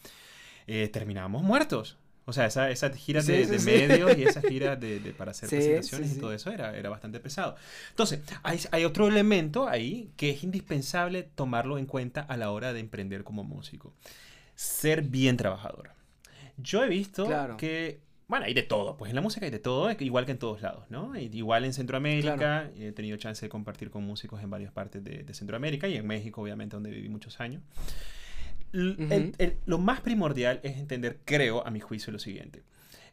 [0.67, 1.97] eh, terminamos muertos.
[2.25, 3.65] O sea, esa, esa gira Sí, de, sí, de sí.
[3.65, 7.19] medios y esa gira de, de- para hacer presentaciones y todo eso era, era bastante
[7.19, 7.57] pesado.
[7.89, 12.71] Entonces, hay, hay otro elemento ahí que es indispensable tomarlo en cuenta a la hora
[12.71, 13.93] de emprender como músico.
[14.55, 15.91] Ser bien trabajador.
[16.57, 17.57] Yo he visto Claro.
[17.57, 17.99] que,
[18.33, 20.39] bueno, hay de todo, pues en la música hay de todo, eh, igual que en
[20.39, 21.15] todos lados, ¿no?
[21.15, 22.69] Igual en Centroamérica, Claro.
[22.75, 26.07] he tenido chance de compartir con músicos en varias partes de, de Centroamérica y en
[26.07, 27.61] México, obviamente, donde viví muchos años.
[28.71, 29.35] L- el- Ujú.
[29.37, 32.63] el- lo más primordial es entender, creo, a mi juicio, lo siguiente.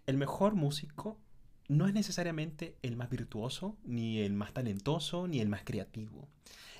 [0.06, 1.18] El mejor músico
[1.68, 6.28] no es necesariamente el más virtuoso, ni el más talentoso, ni el más creativo.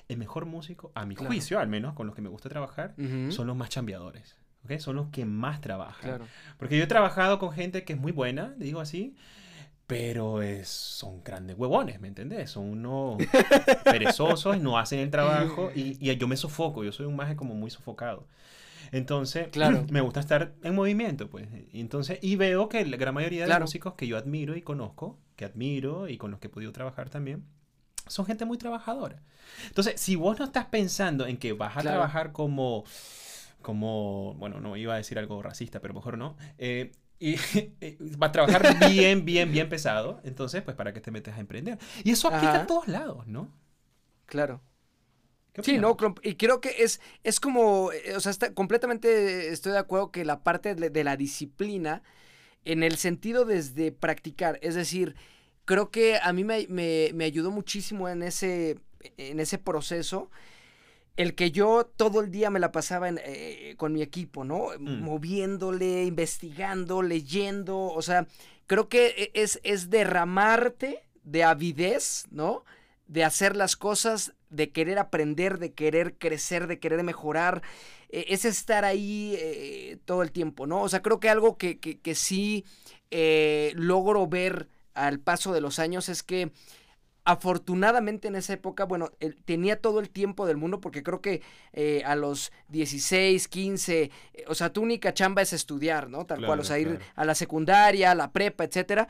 [0.07, 1.29] El mejor músico, a mi Claro.
[1.29, 3.31] juicio, al menos con los que me gusta trabajar, Ujú.
[3.31, 4.35] son los más chambeadores.
[4.65, 4.77] ¿Ok?
[4.79, 6.01] Son los que más trabajan.
[6.09, 6.25] Claro.
[6.57, 9.15] Porque yo he trabajado con gente que es muy buena, digo así,
[9.87, 12.51] pero es, son grandes huevones, ¿me entendés?
[12.51, 13.17] Son unos
[13.83, 17.55] perezosos, no hacen el trabajo y, y yo me sofoco, yo soy un maje como
[17.55, 18.27] muy sofocado.
[18.91, 19.85] Entonces, Claro.
[19.91, 21.47] me gusta estar en movimiento, pues.
[21.73, 23.65] Entonces, y veo que la gran mayoría de Claro.
[23.65, 27.09] músicos que yo admiro y conozco, que admiro y con los que he podido trabajar
[27.09, 27.43] también,
[28.07, 29.21] son gente muy trabajadora.
[29.67, 31.97] Entonces, si vos no estás pensando en que vas a Claro.
[31.97, 32.83] trabajar como,
[33.61, 37.35] como, bueno, no iba a decir algo racista, pero mejor no, eh, y
[37.81, 41.39] eh, vas a trabajar bien, bien, bien pesado, entonces, pues, ¿para qué te metes a
[41.39, 41.79] emprender?
[42.03, 42.59] Y eso aplica Ajá.
[42.59, 43.51] a todos lados, ¿no?
[44.25, 44.61] Claro.
[45.53, 49.73] ¿Qué Sí, no, y creo que es, es como, eh, o sea, está, completamente estoy
[49.73, 52.01] de acuerdo que la parte de, de la disciplina,
[52.65, 55.15] en el sentido desde practicar, es decir,
[55.65, 58.79] creo que a mí me, me- me ayudó muchísimo en ese,
[59.17, 60.31] en ese proceso,
[61.17, 64.69] el que yo todo el día me la pasaba en, eh, con mi equipo, ¿no?
[64.79, 65.01] Mm.
[65.01, 68.27] Moviéndole, investigando, leyendo, o sea,
[68.67, 72.63] creo que e- es, es derramarte de avidez, ¿no?
[73.07, 77.61] De hacer las cosas, de querer aprender, de querer crecer, de querer mejorar,
[78.09, 80.81] eh, es estar ahí eh, todo el tiempo, ¿no?
[80.81, 82.65] O sea, creo que algo que, que, que sí
[83.11, 86.51] eh, logro ver al paso de los años es que
[87.23, 89.11] afortunadamente en esa época, bueno,
[89.45, 91.41] tenía todo el tiempo del mundo porque creo que
[91.73, 94.03] eh, a los 16, 15,
[94.33, 96.25] eh, o sea, tu única chamba es estudiar, ¿no?
[96.25, 99.07] Tal cual, o Claro, sea, ir a la secundaria, a la prepa, etcétera.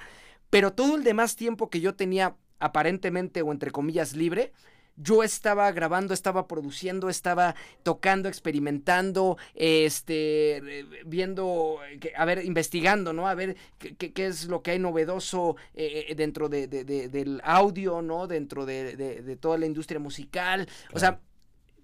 [0.50, 4.52] Pero todo el demás tiempo que yo tenía aparentemente o entre comillas libre,
[5.02, 13.14] yo estaba grabando, estaba produciendo, estaba tocando, experimentando, este, eh, viendo, eh, a ver, investigando,
[13.14, 13.28] ¿no?
[13.28, 17.42] A ver qué, qué- es lo que hay novedoso eh, dentro de, de- de- del
[17.44, 18.28] audio, ¿no?
[18.28, 20.68] Dentro de, toda la industria musical.
[20.94, 21.20] O sea,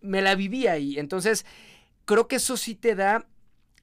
[0.01, 0.97] me la vivía ahí.
[0.99, 1.45] Entonces,
[2.05, 3.25] creo que eso sí te da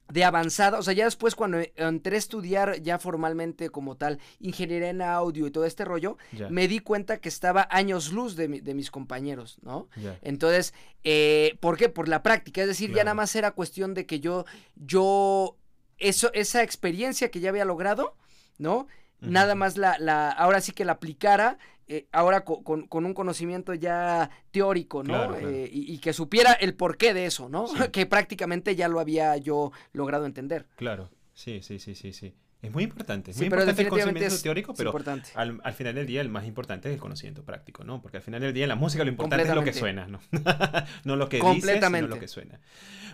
[0.07, 4.89] de avanzada, o sea, ya después cuando entré a estudiar ya formalmente como tal ingeniería
[4.91, 6.17] en audio y todo este rollo,
[6.51, 9.87] me di cuenta que estaba años luz de, mi- de mis compañeros, ¿no?
[10.21, 11.89] Entonces, eh, ¿por qué?
[11.89, 15.57] Por la práctica, es decir, ya nada más era cuestión de que yo, yo,
[15.97, 18.15] eso, esa experiencia que ya había logrado,
[18.57, 18.87] ¿no?
[19.21, 23.13] Nada más la, la, ahora sí que la aplicara, eh, ahora co- con, con un
[23.13, 25.13] conocimiento ya teórico, ¿no?
[25.13, 25.49] Claro, claro.
[25.49, 27.67] Eh, y, y que supiera el porqué de eso, ¿no?
[27.67, 27.75] Sí.
[27.91, 30.65] que prácticamente ya lo había yo logrado entender.
[30.75, 32.33] Claro, sí, sí, sí, sí, sí.
[32.61, 33.29] Es muy importante.
[33.29, 35.29] Es Sí, muy pero importante el conocimiento teórico, pero importante.
[35.35, 38.01] al, al final del día el más importante es el conocimiento práctico, ¿no?
[38.01, 40.19] Porque al final del día en la música lo importante es lo que suena, ¿no?
[41.03, 42.59] no lo que dices, sino lo que suena.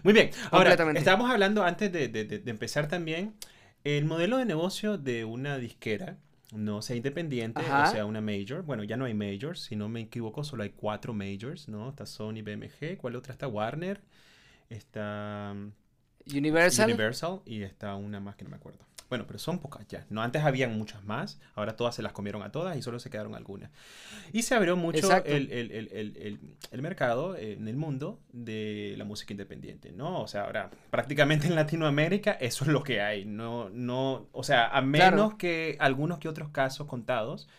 [0.04, 0.30] Muy bien.
[0.52, 3.34] Ahora, estábamos hablando antes de, de- de- de empezar también
[3.84, 6.18] el modelo de negocio de una disquera,
[6.52, 7.90] no sea independiente, Ajá.
[7.90, 8.64] o sea una major.
[8.64, 11.90] Bueno, ya no hay majors, si no me equivoco, solo hay cuatro majors, ¿no?
[11.90, 13.48] Está Sony, BMG, ¿cuál otra está?
[13.48, 14.02] Warner,
[14.70, 15.56] está...
[16.32, 16.90] Universal.
[16.90, 18.86] Universal y está una más que no me acuerdo.
[19.12, 20.06] Bueno, pero son pocas ya.
[20.10, 23.10] No, antes habían muchas más, ahora todas se las comieron a todas y solo se
[23.10, 23.70] quedaron algunas.
[24.32, 26.40] Y se abrió mucho el, el, el,
[26.72, 30.22] el, mercado en el mundo de la música independiente, ¿no?
[30.22, 33.26] O sea, ahora prácticamente en Latinoamérica eso es lo que hay.
[33.26, 37.50] No, no, o sea, a menos que algunos que otros casos contados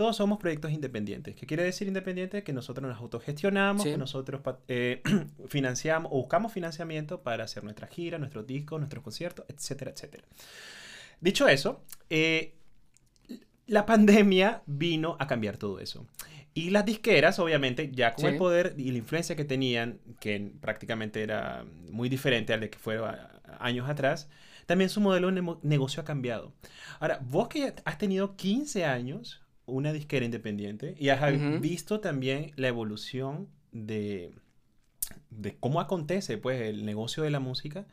[0.00, 1.34] todos somos proyectos independientes.
[1.34, 2.42] ¿Qué quiere decir independiente?
[2.42, 5.02] Que nosotros nos autogestionamos, que nosotros eh,
[5.48, 10.24] financiamos o buscamos financiamiento para hacer nuestra gira, nuestros discos, nuestros conciertos, etcétera, etcétera.
[11.20, 12.54] Dicho eso, eh,
[13.66, 16.06] la pandemia vino a cambiar todo eso.
[16.54, 21.22] Y las disqueras, obviamente, ya con el poder y la influencia que tenían, que prácticamente
[21.22, 23.14] era muy diferente al de que fueron
[23.58, 24.30] años atrás,
[24.64, 26.54] también su modelo de negocio ha cambiado.
[27.00, 32.68] Ahora, vos que has tenido 15 años una disquera independiente y has visto también la
[32.68, 34.34] evolución de,
[35.30, 37.86] de, cómo acontece pues, el negocio de la música.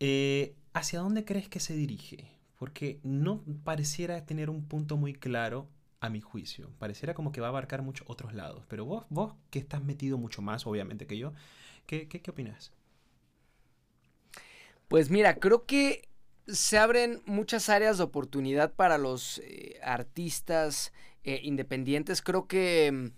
[0.00, 2.30] Eh, ¿Hacia dónde crees que se dirige?
[2.58, 5.68] Porque no pareciera tener un punto muy claro
[6.00, 6.70] a mi juicio.
[6.78, 8.64] Pareciera como que va a abarcar muchos otros lados.
[8.68, 11.32] Pero vos, vos que estás metido mucho más, obviamente, que yo,
[11.86, 12.72] ¿qué, qué, qué opinas?
[14.88, 16.08] Pues mira, creo que
[16.46, 20.92] se abren muchas áreas de oportunidad para los eh, artistas
[21.24, 22.22] eh, independientes.
[22.22, 23.10] Creo que mm,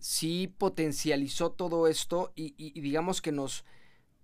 [0.00, 3.64] sí potencializó todo esto y, digamos que nos,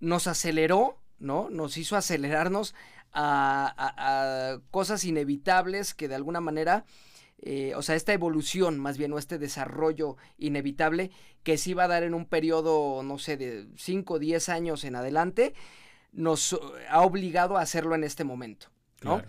[0.00, 1.48] nos aceleró, ¿no?
[1.50, 2.74] Nos hizo acelerarnos
[3.12, 6.84] a, cosas inevitables que de alguna manera,
[7.38, 11.12] eh, o sea, esta evolución más bien, o este desarrollo inevitable
[11.44, 14.82] que se iba a dar en un periodo, no sé, de 5 o 10 años
[14.82, 15.54] en adelante,
[16.14, 18.68] nos ha obligado a hacerlo en este momento,
[19.02, 19.22] ¿no?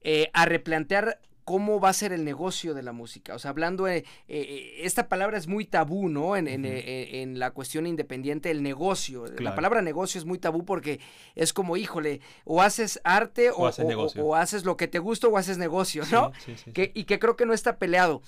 [0.00, 3.34] Eh, a replantear cómo va a ser el negocio de la música.
[3.34, 6.36] O sea, hablando, de, eh, eh, esta palabra es muy tabú, ¿no?
[6.36, 9.26] En, eh, la cuestión independiente, el negocio.
[9.38, 11.00] La palabra negocio es muy tabú porque
[11.34, 13.70] es como, híjole, o haces arte o,
[14.18, 16.32] o, haces, lo que te gusta o haces negocio, ¿no?
[16.72, 18.22] Que, y que creo que no está peleado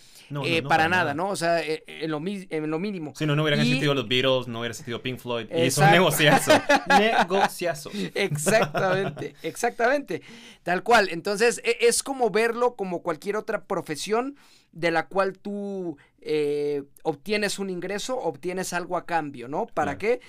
[0.68, 1.28] para, nada, ¿no?
[1.28, 3.12] O sea, en lo, en lo mínimo.
[3.16, 5.46] Si no, no hubieran existido los Beatles, no hubiera existido Pink Floyd.
[5.50, 6.52] Y es un negociazo.
[6.98, 7.90] negociazo.
[8.14, 10.22] Exactamente, exactamente.
[10.62, 11.08] Tal cual.
[11.10, 14.36] Entonces, e, es como verlo como cualquier otra profesión
[14.72, 19.66] de la cual tú eh, obtienes un ingreso, obtienes algo a cambio, ¿no?
[19.66, 20.20] ¿Para qué?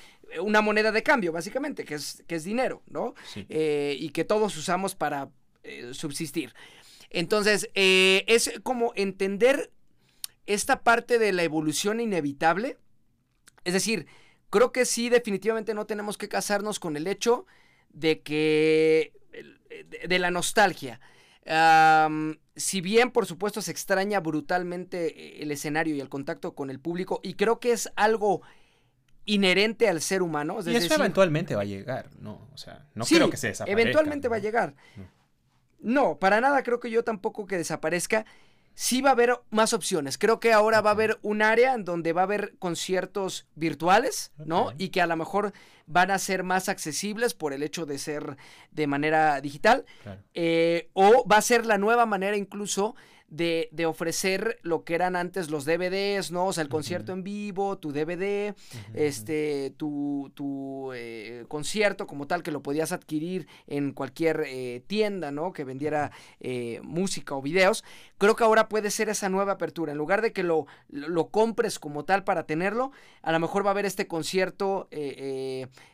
[0.41, 3.15] Una moneda de cambio, básicamente, que es, que es dinero, ¿no?
[3.35, 5.29] Eh, y que todos usamos para
[5.63, 6.53] eh, subsistir.
[7.09, 9.71] Entonces, es como entender
[10.45, 12.77] esta parte de la evolución inevitable.
[13.63, 14.05] Es decir,
[14.49, 17.45] creo que sí, definitivamente no tenemos que casarnos con el hecho
[17.89, 19.13] de que.
[20.07, 20.99] de la nostalgia
[22.55, 26.79] si bien, por supuesto, se extraña brutalmente eh, el escenario y el contacto con el
[26.79, 28.41] público, y creo que es algo
[29.25, 30.57] inherente al ser humano.
[30.65, 32.47] y eso eventualmente va a llegar, ¿no?
[32.53, 33.81] O sea, no creo que se desaparezca.
[33.81, 34.75] Eventualmente va a llegar.
[35.79, 38.25] no, para nada creo que yo tampoco que desaparezca
[38.75, 40.17] sí va a haber más opciones.
[40.17, 44.31] Creo que ahora va a haber un área en donde va a haber conciertos virtuales,
[44.38, 44.73] ¿no?
[44.77, 45.53] Y que a lo mejor
[45.88, 48.38] van a ser más accesibles por el hecho de ser
[48.71, 49.85] de manera digital.
[50.33, 52.95] Eh, o va a ser la nueva manera incluso
[53.27, 56.47] de, de, ofrecer lo que eran antes los DVDs, ¿no?
[56.47, 58.53] O sea, el concierto en vivo, tu DVD,
[58.93, 65.31] este, tu, tu eh, concierto como tal que lo podías adquirir en cualquier eh, tienda,
[65.31, 65.53] ¿no?
[65.53, 67.83] Que vendiera eh, música o videos.
[68.17, 69.91] Creo que ahora puede ser esa nueva apertura.
[69.91, 73.69] En lugar de que lo, lo compres como tal para tenerlo, a lo mejor va
[73.69, 74.88] a haber este concierto,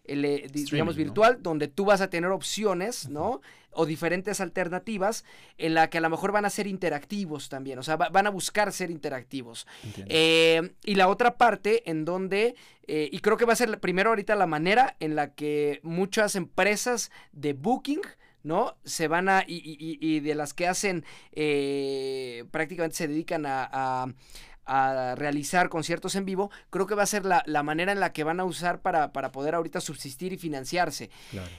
[0.05, 3.41] digamos, virtual, donde tú vas a tener opciones, ¿no?
[3.73, 5.23] o diferentes alternativas
[5.57, 8.29] en la que a lo mejor van a ser interactivos también, o sea, van a
[8.29, 9.67] buscar ser interactivos.
[10.07, 12.55] Eh, y la otra parte en donde,
[12.87, 16.35] eh, y creo que va a ser primero ahorita la manera en la que muchas
[16.35, 18.01] empresas de booking,
[18.43, 18.75] ¿no?
[18.83, 24.07] Se van a, y, de las que hacen, eh, prácticamente se dedican a
[24.65, 28.23] a realizar conciertos en vivo, creo que va a ser la, manera en la que
[28.23, 31.09] van a usar para, para poder ahorita subsistir y financiarse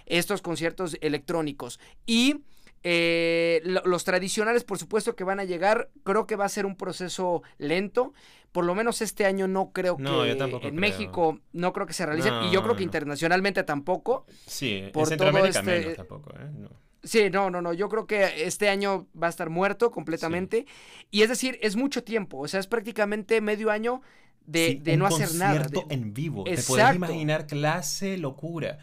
[0.07, 1.81] estos conciertos electrónicos.
[2.07, 2.45] Y
[2.85, 6.77] eh, los tradicionales, por supuesto que van a llegar, creo que va a ser un
[6.77, 8.13] proceso lento.
[8.51, 12.29] Por lo menos este año no creo que en México no creo que se realice
[12.47, 14.27] y yo creo que internacionalmente tampoco.
[14.47, 16.69] Sí, por en Centroamérica este menos tampoco, ¿eh?
[17.05, 17.73] Sí, no, no, no.
[17.73, 20.67] Yo creo que este año va a estar muerto completamente.
[21.11, 22.39] Y es decir, es mucho tiempo.
[22.39, 24.03] O sea, es prácticamente medio año
[24.47, 25.63] de, no hacer nada.
[25.63, 26.45] concierto en vivo.
[26.45, 28.79] Te puedes imaginar clase locura.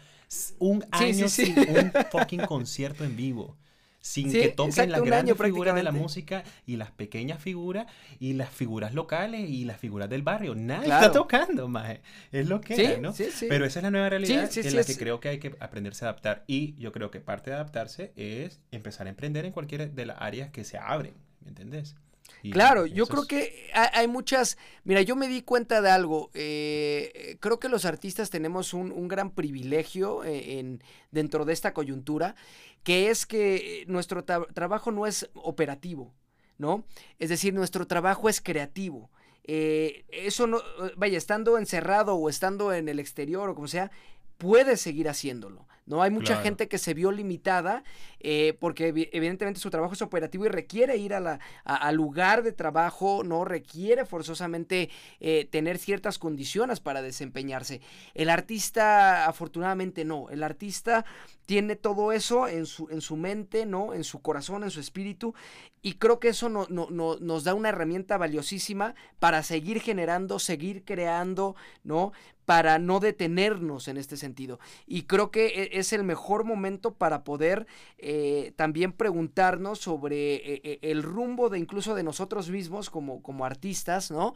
[0.58, 3.56] Un año sin un fucking concierto en vivo.
[4.00, 7.86] Sin Sí, que toquen exacto, las grandes figuras de la música y las pequeñas figuras
[8.18, 10.54] y las figuras locales y las figuras del barrio.
[10.54, 11.06] Nadie Claro.
[11.06, 12.00] está tocando, maje.
[12.32, 13.12] Es lo que Sí, ¿no?
[13.12, 13.46] sí, sí.
[13.48, 16.08] Pero esa es la nueva realidad en la que creo que hay que aprenderse a
[16.08, 16.44] adaptar.
[16.46, 20.16] Y yo creo que parte de adaptarse es empezar a emprender en cualquiera de las
[20.20, 21.94] áreas que se abren, ¿me entendés?
[22.42, 26.30] Y Claro, yo creo que ha- hay muchas, mira, yo me di cuenta de algo,
[26.32, 31.74] eh, creo que los artistas tenemos un, un gran privilegio eh, en, dentro de esta
[31.74, 32.36] coyuntura,
[32.82, 36.14] que es que nuestro tra- trabajo no es operativo,
[36.58, 36.84] ¿no?
[37.18, 39.10] Es decir, nuestro trabajo es creativo.
[39.44, 40.60] Eh, eso no,
[40.96, 43.90] vaya, estando encerrado o estando en el exterior o como sea,
[44.38, 45.66] puedes seguir haciéndolo.
[45.86, 46.02] ¿no?
[46.02, 46.42] Hay mucha Claro.
[46.44, 47.82] gente que se vio limitada
[48.20, 51.96] eh, porque evi- evidentemente su trabajo es operativo y requiere ir a la, a- al
[51.96, 57.80] lugar de trabajo, no requiere forzosamente eh, tener ciertas condiciones para desempeñarse.
[58.14, 60.28] El artista, afortunadamente, no.
[60.30, 61.04] El artista
[61.50, 63.92] tiene todo eso en su, en su mente, ¿no?
[63.92, 65.34] En su corazón, en su espíritu.
[65.82, 70.38] Y creo que eso no- no- no- nos da una herramienta valiosísima para seguir generando,
[70.38, 72.12] seguir creando, ¿no?
[72.44, 74.60] Para no detenernos en este sentido.
[74.86, 77.66] Y creo que e- es el mejor momento para poder
[77.98, 83.44] eh, también preguntarnos sobre eh, eh, el rumbo de incluso de nosotros mismos como, como
[83.44, 84.34] artistas, ¿no?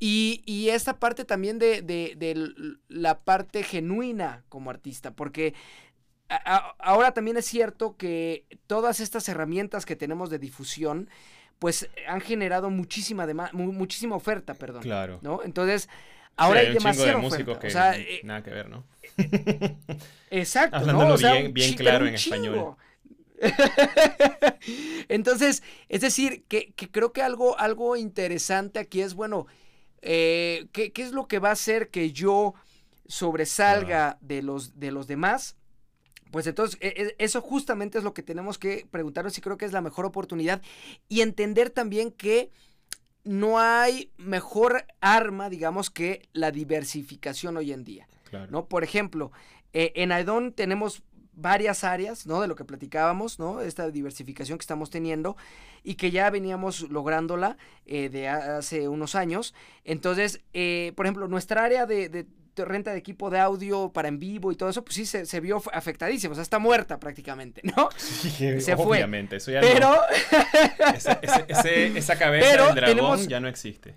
[0.00, 2.50] Y, y esta parte también de, de- de
[2.88, 5.52] la parte genuina como artista, porque
[6.28, 11.08] a- ahora también es cierto que todas estas herramientas que tenemos de difusión,
[11.58, 14.82] pues han generado muchísima, mu- muchísima oferta, perdón.
[14.82, 15.18] Claro.
[15.22, 15.42] ¿no?
[15.42, 15.88] Entonces,
[16.36, 17.58] ahora Sí, hay de demasiada oferta.
[17.58, 18.84] que O sea, eh, nada que ver, ¿no?
[20.30, 21.14] Exacto, Hablándolo ¿no?
[21.14, 22.76] O sea, bien- claro en español.
[25.08, 29.46] Entonces, es decir, que, que creo que algo, algo interesante aquí es, bueno,
[30.02, 32.54] eh, ¿qué, qué es lo que va a hacer que yo
[33.06, 35.55] sobresalga de, los, de los demás?
[36.36, 39.64] Pues entonces, e- e- eso justamente es lo que tenemos que preguntarnos y creo que
[39.64, 40.60] es la mejor oportunidad.
[41.08, 42.50] Y entender también que
[43.24, 48.06] no hay mejor arma, digamos, que la diversificación hoy en día.
[48.28, 48.48] Claro.
[48.50, 48.66] ¿no?
[48.66, 49.32] Por ejemplo,
[49.72, 52.42] eh, en Aidon tenemos varias áreas, ¿no?
[52.42, 53.62] De lo que platicábamos, ¿no?
[53.62, 55.38] Esta diversificación que estamos teniendo
[55.84, 57.56] y que ya veníamos lográndola
[57.86, 59.54] eh, de hace unos años.
[59.84, 62.26] Entonces, eh, por ejemplo, nuestra área de- de
[62.64, 65.40] renta de equipo de audio para en vivo y todo eso, pues sí se, se
[65.40, 67.88] vio afectadísima, o sea, está muerta prácticamente, ¿no?
[67.96, 68.30] Sí,
[68.60, 68.84] se fue.
[68.96, 70.92] obviamente, eso ya Pero, no.
[70.94, 73.94] Ese- ese- esa cabeza Pero del dragón tenemos- ya no existe.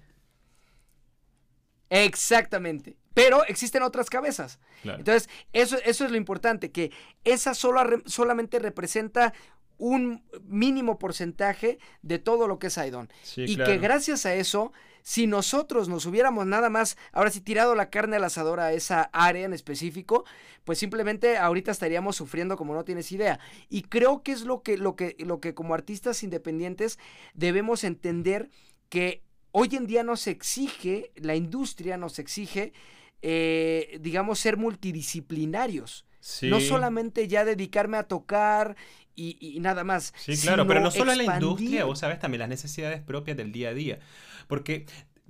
[1.90, 2.98] exactamente.
[3.14, 4.60] Pero existen otras cabezas.
[4.84, 5.00] Claro.
[5.00, 6.92] Entonces, eso, eso es lo importante, que
[7.24, 9.34] esa sola solamente representa
[9.80, 13.10] un mínimo porcentaje de todo lo que es Aidon.
[13.24, 13.72] Sí, y claro.
[13.72, 14.72] que gracias a eso,
[15.02, 19.10] si nosotros nos hubiéramos nada más, ahora sí, tirado la carne al asador a esa
[19.14, 20.26] área en específico,
[20.66, 23.40] pues simplemente ahorita estaríamos sufriendo como no tienes idea.
[23.70, 27.00] Y creo que es lo que, lo que, lo que como artistas independientes
[27.34, 28.50] debemos entender
[28.90, 32.74] que hoy en día nos exige, la industria nos exige,
[33.22, 36.06] eh, digamos, ser multidisciplinarios.
[36.20, 36.50] Sí.
[36.50, 38.76] No solamente ya dedicarme a tocar
[39.16, 40.14] y, y nada más.
[40.16, 41.44] Sí, claro, pero no solo en la expandir.
[41.50, 44.00] industria, vos sabes también las necesidades propias del día a día.
[44.48, 44.86] Porque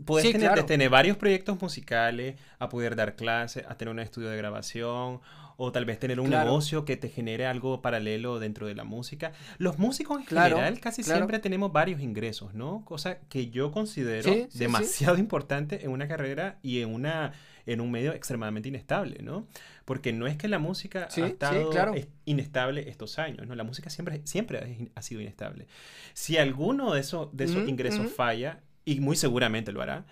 [0.06, 0.66] puedes Sí, tener, claro.
[0.66, 5.22] tener varios proyectos musicales, a poder dar clases, a tener un estudio de grabación,
[5.62, 6.46] o tal vez tener un Claro.
[6.46, 9.34] negocio que te genere algo paralelo dentro de la música.
[9.58, 11.20] Los músicos en Claro, general casi claro.
[11.20, 12.84] siempre tenemos varios ingresos, ¿no?
[12.86, 14.60] Cosa que yo considero Sí, sí, sí.
[14.60, 17.34] demasiado importante en una carrera y en una
[17.66, 19.46] en un medio extremadamente inestable, ¿no?
[19.86, 21.94] Porque no es que la música ha estado
[22.26, 23.54] inestable estos años, ¿no?
[23.54, 25.68] La música siempre, siempre ha sido inestable.
[26.14, 30.06] Si alguno de esos, de esos ingresos falla, y muy seguramente lo hará,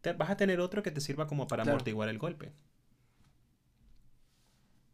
[0.00, 2.52] te- vas a tener otro que te sirva como para amortiguar el golpe.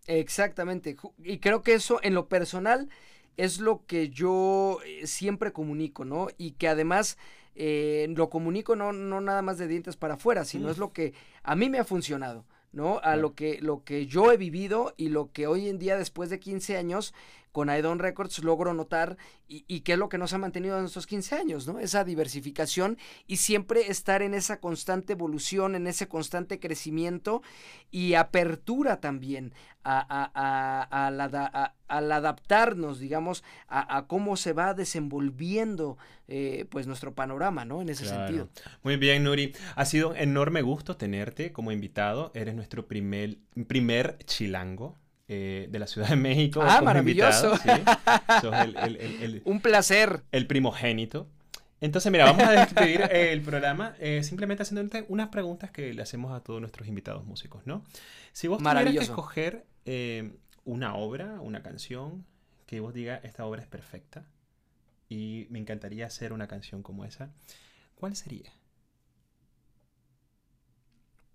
[0.08, 0.96] Exactamente.
[1.22, 2.88] Y creo que eso en lo personal
[3.36, 6.26] es lo que yo eh, siempre comunico, ¿no?
[6.38, 7.18] Y que además
[7.54, 10.70] eh, lo comunico no, no nada más de dientes para afuera, sino Mm.
[10.70, 11.12] es lo que
[11.44, 13.00] a mí me ha funcionado, ¿no?
[13.04, 16.30] A lo que, lo que yo he vivido y lo que hoy en día, después
[16.30, 17.14] de 15 años,
[17.52, 19.16] con Aidon Records logro notar
[19.48, 21.78] y, y que es lo que nos ha mantenido en estos 15 años, ¿no?
[21.80, 27.42] Esa diversificación y siempre estar en esa constante evolución, en ese constante crecimiento
[27.90, 29.52] y apertura también
[29.84, 35.96] a, a- a- al adaptarnos, digamos, a, a cómo se va desenvolviendo
[36.28, 37.80] eh, pues nuestro panorama, ¿no?
[37.80, 38.26] En ese Claro.
[38.26, 38.48] sentido.
[38.82, 39.54] Muy bien, Nuri.
[39.76, 42.30] Ha sido un enorme gusto tenerte como invitado.
[42.34, 44.96] Eres nuestro primer, primer chilango
[45.28, 46.60] eh, de la Ciudad de México.
[46.62, 47.52] Ah, maravilloso.
[47.52, 48.40] invitado, sí.
[48.40, 50.22] Sos el- el- el- el, Un placer.
[50.32, 51.28] el primogénito.
[51.80, 56.32] Entonces, mira, vamos a despedir el programa eh, simplemente haciéndote unas preguntas que le hacemos
[56.32, 57.84] a todos nuestros invitados músicos, ¿no?
[58.32, 60.32] Si vos tuvieras que escoger eh,
[60.64, 62.24] una obra, una canción
[62.66, 64.24] que vos digas, esta obra es perfecta
[65.08, 67.30] y me encantaría hacer una canción como esa,
[67.94, 68.52] ¿cuál sería?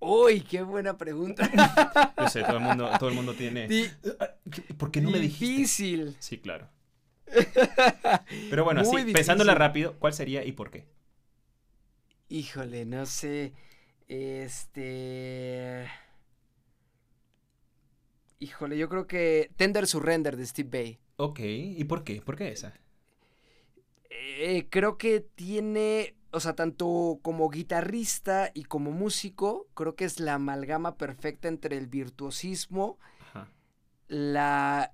[0.06, 1.50] Uy, qué buena pregunta.
[2.20, 3.68] Yo sé, todo el mundo, todo el mundo tiene...
[3.68, 3.90] Di-
[4.78, 5.54] ¿Por qué no me dijiste?
[5.54, 6.16] Difícil.
[6.20, 6.68] Sí, claro.
[8.50, 10.86] Pero bueno, Muy así, pensándola rápido, ¿cuál sería y por qué?
[12.30, 13.54] Híjole, no sé.
[14.08, 15.88] Este.
[18.40, 21.00] Híjole, yo creo que Tender Surrender de Steve Bay.
[21.18, 22.22] Ok, ¿y por qué?
[22.22, 22.74] ¿Por qué esa?
[24.10, 30.20] Eh, creo que tiene, o sea, tanto como guitarrista y como músico, creo que es
[30.20, 33.50] la amalgama perfecta entre el virtuosismo, Ajá.
[34.08, 34.94] la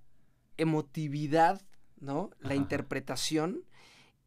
[0.58, 1.62] emotividad,
[2.00, 2.32] ¿no?
[2.40, 2.56] La Ajá.
[2.56, 3.64] interpretación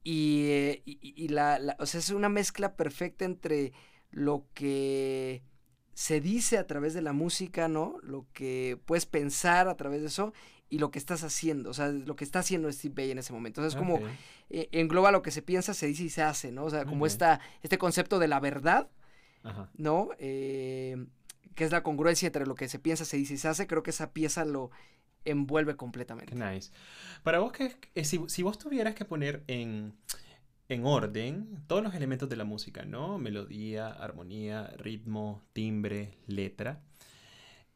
[0.05, 3.73] y, eh, y- y la, la- o sea, es una mezcla perfecta entre
[4.11, 5.43] lo que
[5.95, 7.97] se dice a través de la música, ¿no?
[8.03, 10.33] Lo que puedes pensar a través de eso
[10.73, 13.33] y lo que estás haciendo, o sea, lo que está haciendo Steve Bay en ese
[13.35, 13.61] momento.
[13.61, 14.03] O sea, es como Ok.
[14.49, 16.65] eh, engloba lo que se piensa, se dice y se hace, ¿no?
[16.65, 17.09] O sea, como Ok.
[17.09, 18.89] esta, este concepto de la verdad,
[19.43, 19.69] Ajá.
[19.77, 20.09] ¿no?
[20.19, 20.97] Eh,
[21.55, 23.83] que es la congruencia entre lo que se piensa, se dice y se hace, creo
[23.83, 24.71] que esa pieza lo
[25.27, 26.35] envuelve completamente.
[26.35, 26.71] Nice.
[27.23, 29.93] Para vos, que, si, si vos tuvieras que poner en,
[30.71, 33.19] en orden todos los elementos de la música, ¿no?
[33.19, 36.81] Melodía, armonía, ritmo, timbre, letra.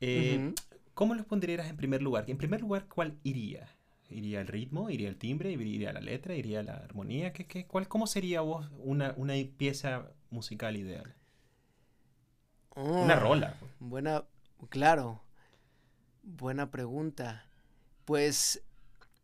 [0.01, 0.55] eh, Ujú.
[0.97, 2.25] ¿Cómo los pondrías en primer lugar?
[2.29, 3.69] En primer lugar, ¿cuál iría?
[4.11, 4.91] ¿Iría el ritmo?
[4.91, 5.53] ¿Iría el timbre?
[5.53, 6.35] ¿Iría la letra?
[6.35, 7.33] ¿Iría la armonía?
[7.33, 11.15] ¿Qué, qué, cuál, ¿Cómo sería vos una, una pieza musical ideal?
[12.99, 13.57] Una Ah, rola.
[13.59, 13.73] pues.
[13.81, 14.25] Buena,
[14.69, 15.23] claro.
[16.23, 17.47] Buena pregunta.
[18.05, 18.63] Pues,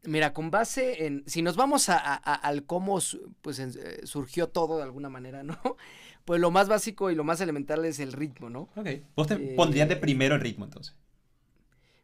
[0.05, 2.99] mira, con base en, si nos vamos a, a- a- al cómo
[3.43, 5.59] pues, en- eh, surgió todo de alguna manera, ¿no?
[6.27, 8.69] Pues lo más básico y lo más elemental es el ritmo, ¿no?
[8.77, 8.87] Ok.
[9.17, 10.95] Vos te Eh, pondrías de primero el ritmo entonces.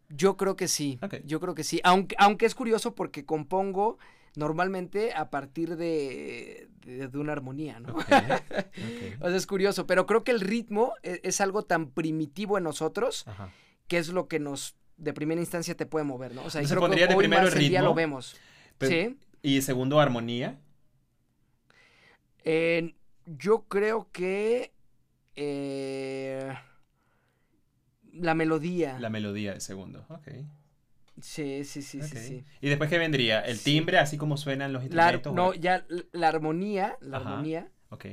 [0.08, 0.98] Yo creo que sí.
[1.24, 1.80] Yo creo que sí.
[1.84, 3.98] Aunque, aunque es curioso porque compongo
[4.36, 7.94] normalmente a partir de, de, de una armonía, ¿no?
[9.20, 12.64] O sea, es curioso, pero creo que el ritmo e- es, algo tan primitivo en
[12.64, 13.50] nosotros Ajá.
[13.88, 16.44] que es lo que nos de primera instancia te puede mover, ¿no?
[16.44, 17.90] O sea, y Entonces creo que pondrías de hoy primero más el en día ritmo,
[17.90, 18.36] lo vemos.
[18.78, 19.18] Pero- sí.
[19.42, 20.58] Y segundo, armonía.
[22.44, 22.94] Eh,
[23.26, 24.72] yo creo que
[25.36, 26.52] eh,
[28.20, 28.98] la melodía.
[28.98, 30.04] La melodía de segundo.
[30.08, 30.28] Ok.
[31.20, 32.44] Sí, sí, sí, sí, sí.
[32.60, 33.40] Y después, ¿qué vendría?
[33.40, 33.64] El Sí.
[33.76, 35.34] timbre, así como suenan los La instrumentos.
[35.34, 37.30] no, ya la armonía, la Ajá.
[37.30, 37.68] armonía.
[37.90, 38.06] Ok.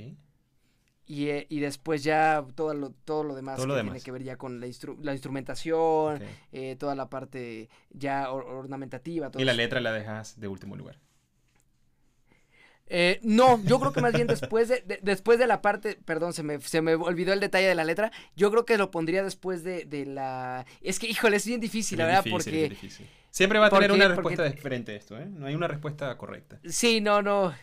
[1.08, 3.94] Y, eh, y después ya todo lo, todo lo demás Todo lo que demás.
[3.94, 6.20] tiene que ver ya con la, instru- la instrumentación,
[6.52, 9.30] eh, toda la parte ya or- ornamentativa.
[9.30, 9.58] Todo Y la eso.
[9.62, 10.98] letra la dejas de último lugar.
[12.88, 16.34] Eh, no, yo creo que más bien después de, de- después de la parte, perdón,
[16.34, 19.24] se me, se me olvidó el detalle de la letra, yo creo que lo pondría
[19.24, 20.66] después de, de la...
[20.82, 22.70] Es que, híjole, es bien difícil, la verdad, porque...
[22.70, 23.08] difícil.
[23.32, 25.26] Siempre va a tener porque- una porque- respuesta diferente a esto, ¿eh?
[25.26, 26.60] No hay una respuesta correcta.
[26.64, 27.54] Sí, no, no,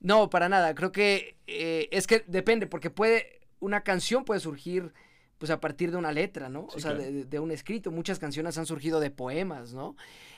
[0.00, 4.92] no, para nada, creo que eh, es que depende, porque puede, una canción puede surgir
[5.38, 6.68] pues a partir de una letra, ¿no?
[6.70, 7.10] Sí, o sea, claro.
[7.12, 9.96] de, de un escrito, muchas canciones han surgido de poemas, ¿no?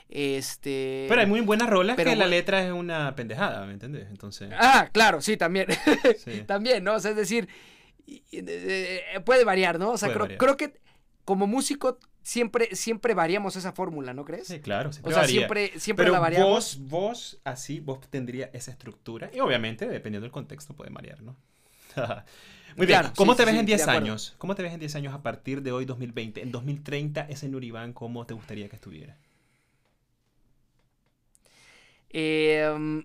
[0.09, 1.05] Este...
[1.09, 4.07] Pero hay muy buenas rolas pero que la letra es una pendejada, ¿me entiendes?
[4.09, 5.67] Entonces, Ah, claro, sí, también.
[6.23, 6.43] sí.
[6.45, 6.95] También, ¿no?
[6.95, 7.47] O sea, es decir,
[8.31, 9.91] eh, puede variar, ¿no?
[9.91, 10.79] O sea, creo, creo que
[11.25, 14.47] como músico siempre, siempre variamos esa fórmula, ¿no crees?
[14.47, 15.39] Sí, claro, o siempre sea, varía.
[15.39, 16.49] siempre, siempre Pero la variamos.
[16.49, 19.29] vos, vos, así, vos tendrías esa estructura.
[19.33, 21.35] Y obviamente, dependiendo del contexto, puede variar, ¿no?
[22.77, 22.99] Muy bien.
[22.99, 23.99] Claro, ¿Cómo sí, te ves sí, en de 10 acuerdo.
[23.99, 24.35] años?
[24.37, 26.41] ¿Cómo te ves en 10 años a partir de hoy, 2020?
[26.43, 29.17] En 2030, ese Nuriván, ¿cómo te gustaría que estuviera?
[32.09, 32.99] Eh, mm,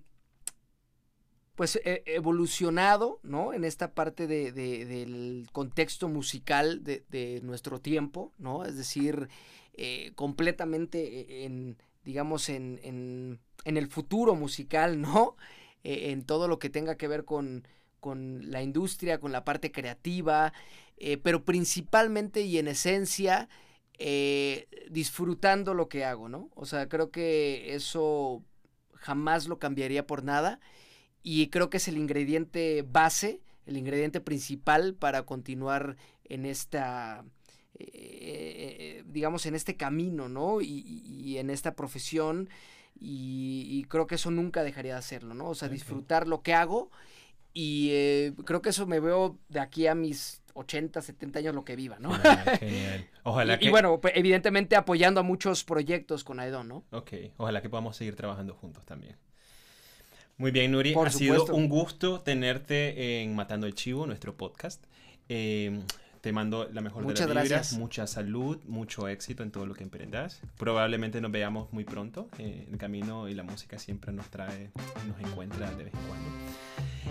[1.55, 3.53] pues eh, evolucionado, ¿no?
[3.53, 8.65] En esta parte de, de- del contexto musical de, nuestro tiempo, ¿no?
[8.65, 9.29] Es decir,
[9.75, 15.37] eh, completamente en, digamos, en, en, en el futuro musical, ¿no?
[15.85, 17.67] Eh, en todo lo que tenga que ver con,
[18.01, 20.53] con la industria, con la parte creativa,
[20.97, 23.49] eh, pero principalmente y en esencia,
[23.99, 26.51] eh, disfrutando lo que hago, ¿no?
[26.55, 28.43] O sea, creo que eso
[29.03, 30.61] jamás lo cambiaría por nada
[31.23, 37.25] y creo que es el ingrediente base, el ingrediente principal para continuar en esta,
[37.79, 40.61] eh, digamos, en este camino, ¿no?
[40.61, 42.51] Y, en esta profesión
[42.99, 45.49] y, y creo que eso nunca dejaría de hacerlo, ¿no?
[45.49, 46.91] O sea, disfrutar lo que hago
[47.55, 51.65] y eh, creo que eso me veo de aquí a mis 80, 70 años lo
[51.65, 52.13] que viva, ¿no?
[52.13, 53.07] Genial, genial.
[53.23, 53.65] Ojalá Y, que...
[53.67, 56.85] y bueno, pues, evidentemente apoyando a muchos proyectos con Aedon, ¿no?
[56.91, 59.17] Ok, ojalá que podamos seguir trabajando juntos también.
[60.39, 64.85] Muy bien, Nuri, Por ha sido un gusto tenerte en Matando el Chivo, nuestro podcast.
[65.29, 65.81] Eh,
[66.23, 67.79] te mando la mejor Muchas de las vibras, gracias.
[67.81, 70.41] mucha salud, mucho éxito en todo lo que emprendas.
[70.57, 72.29] Probablemente nos veamos muy pronto.
[72.39, 74.71] eh, el camino y la música siempre nos trae,
[75.09, 76.29] nos encuentra de vez en cuando.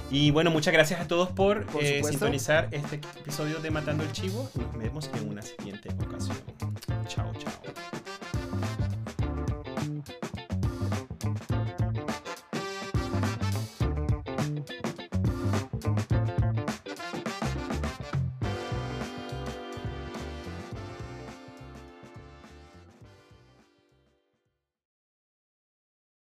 [0.09, 4.11] Y bueno, muchas gracias a todos por, Por eh, sintonizar este episodio de Matando el
[4.13, 4.49] Chivo.
[4.55, 6.37] Nos vemos en una siguiente ocasión.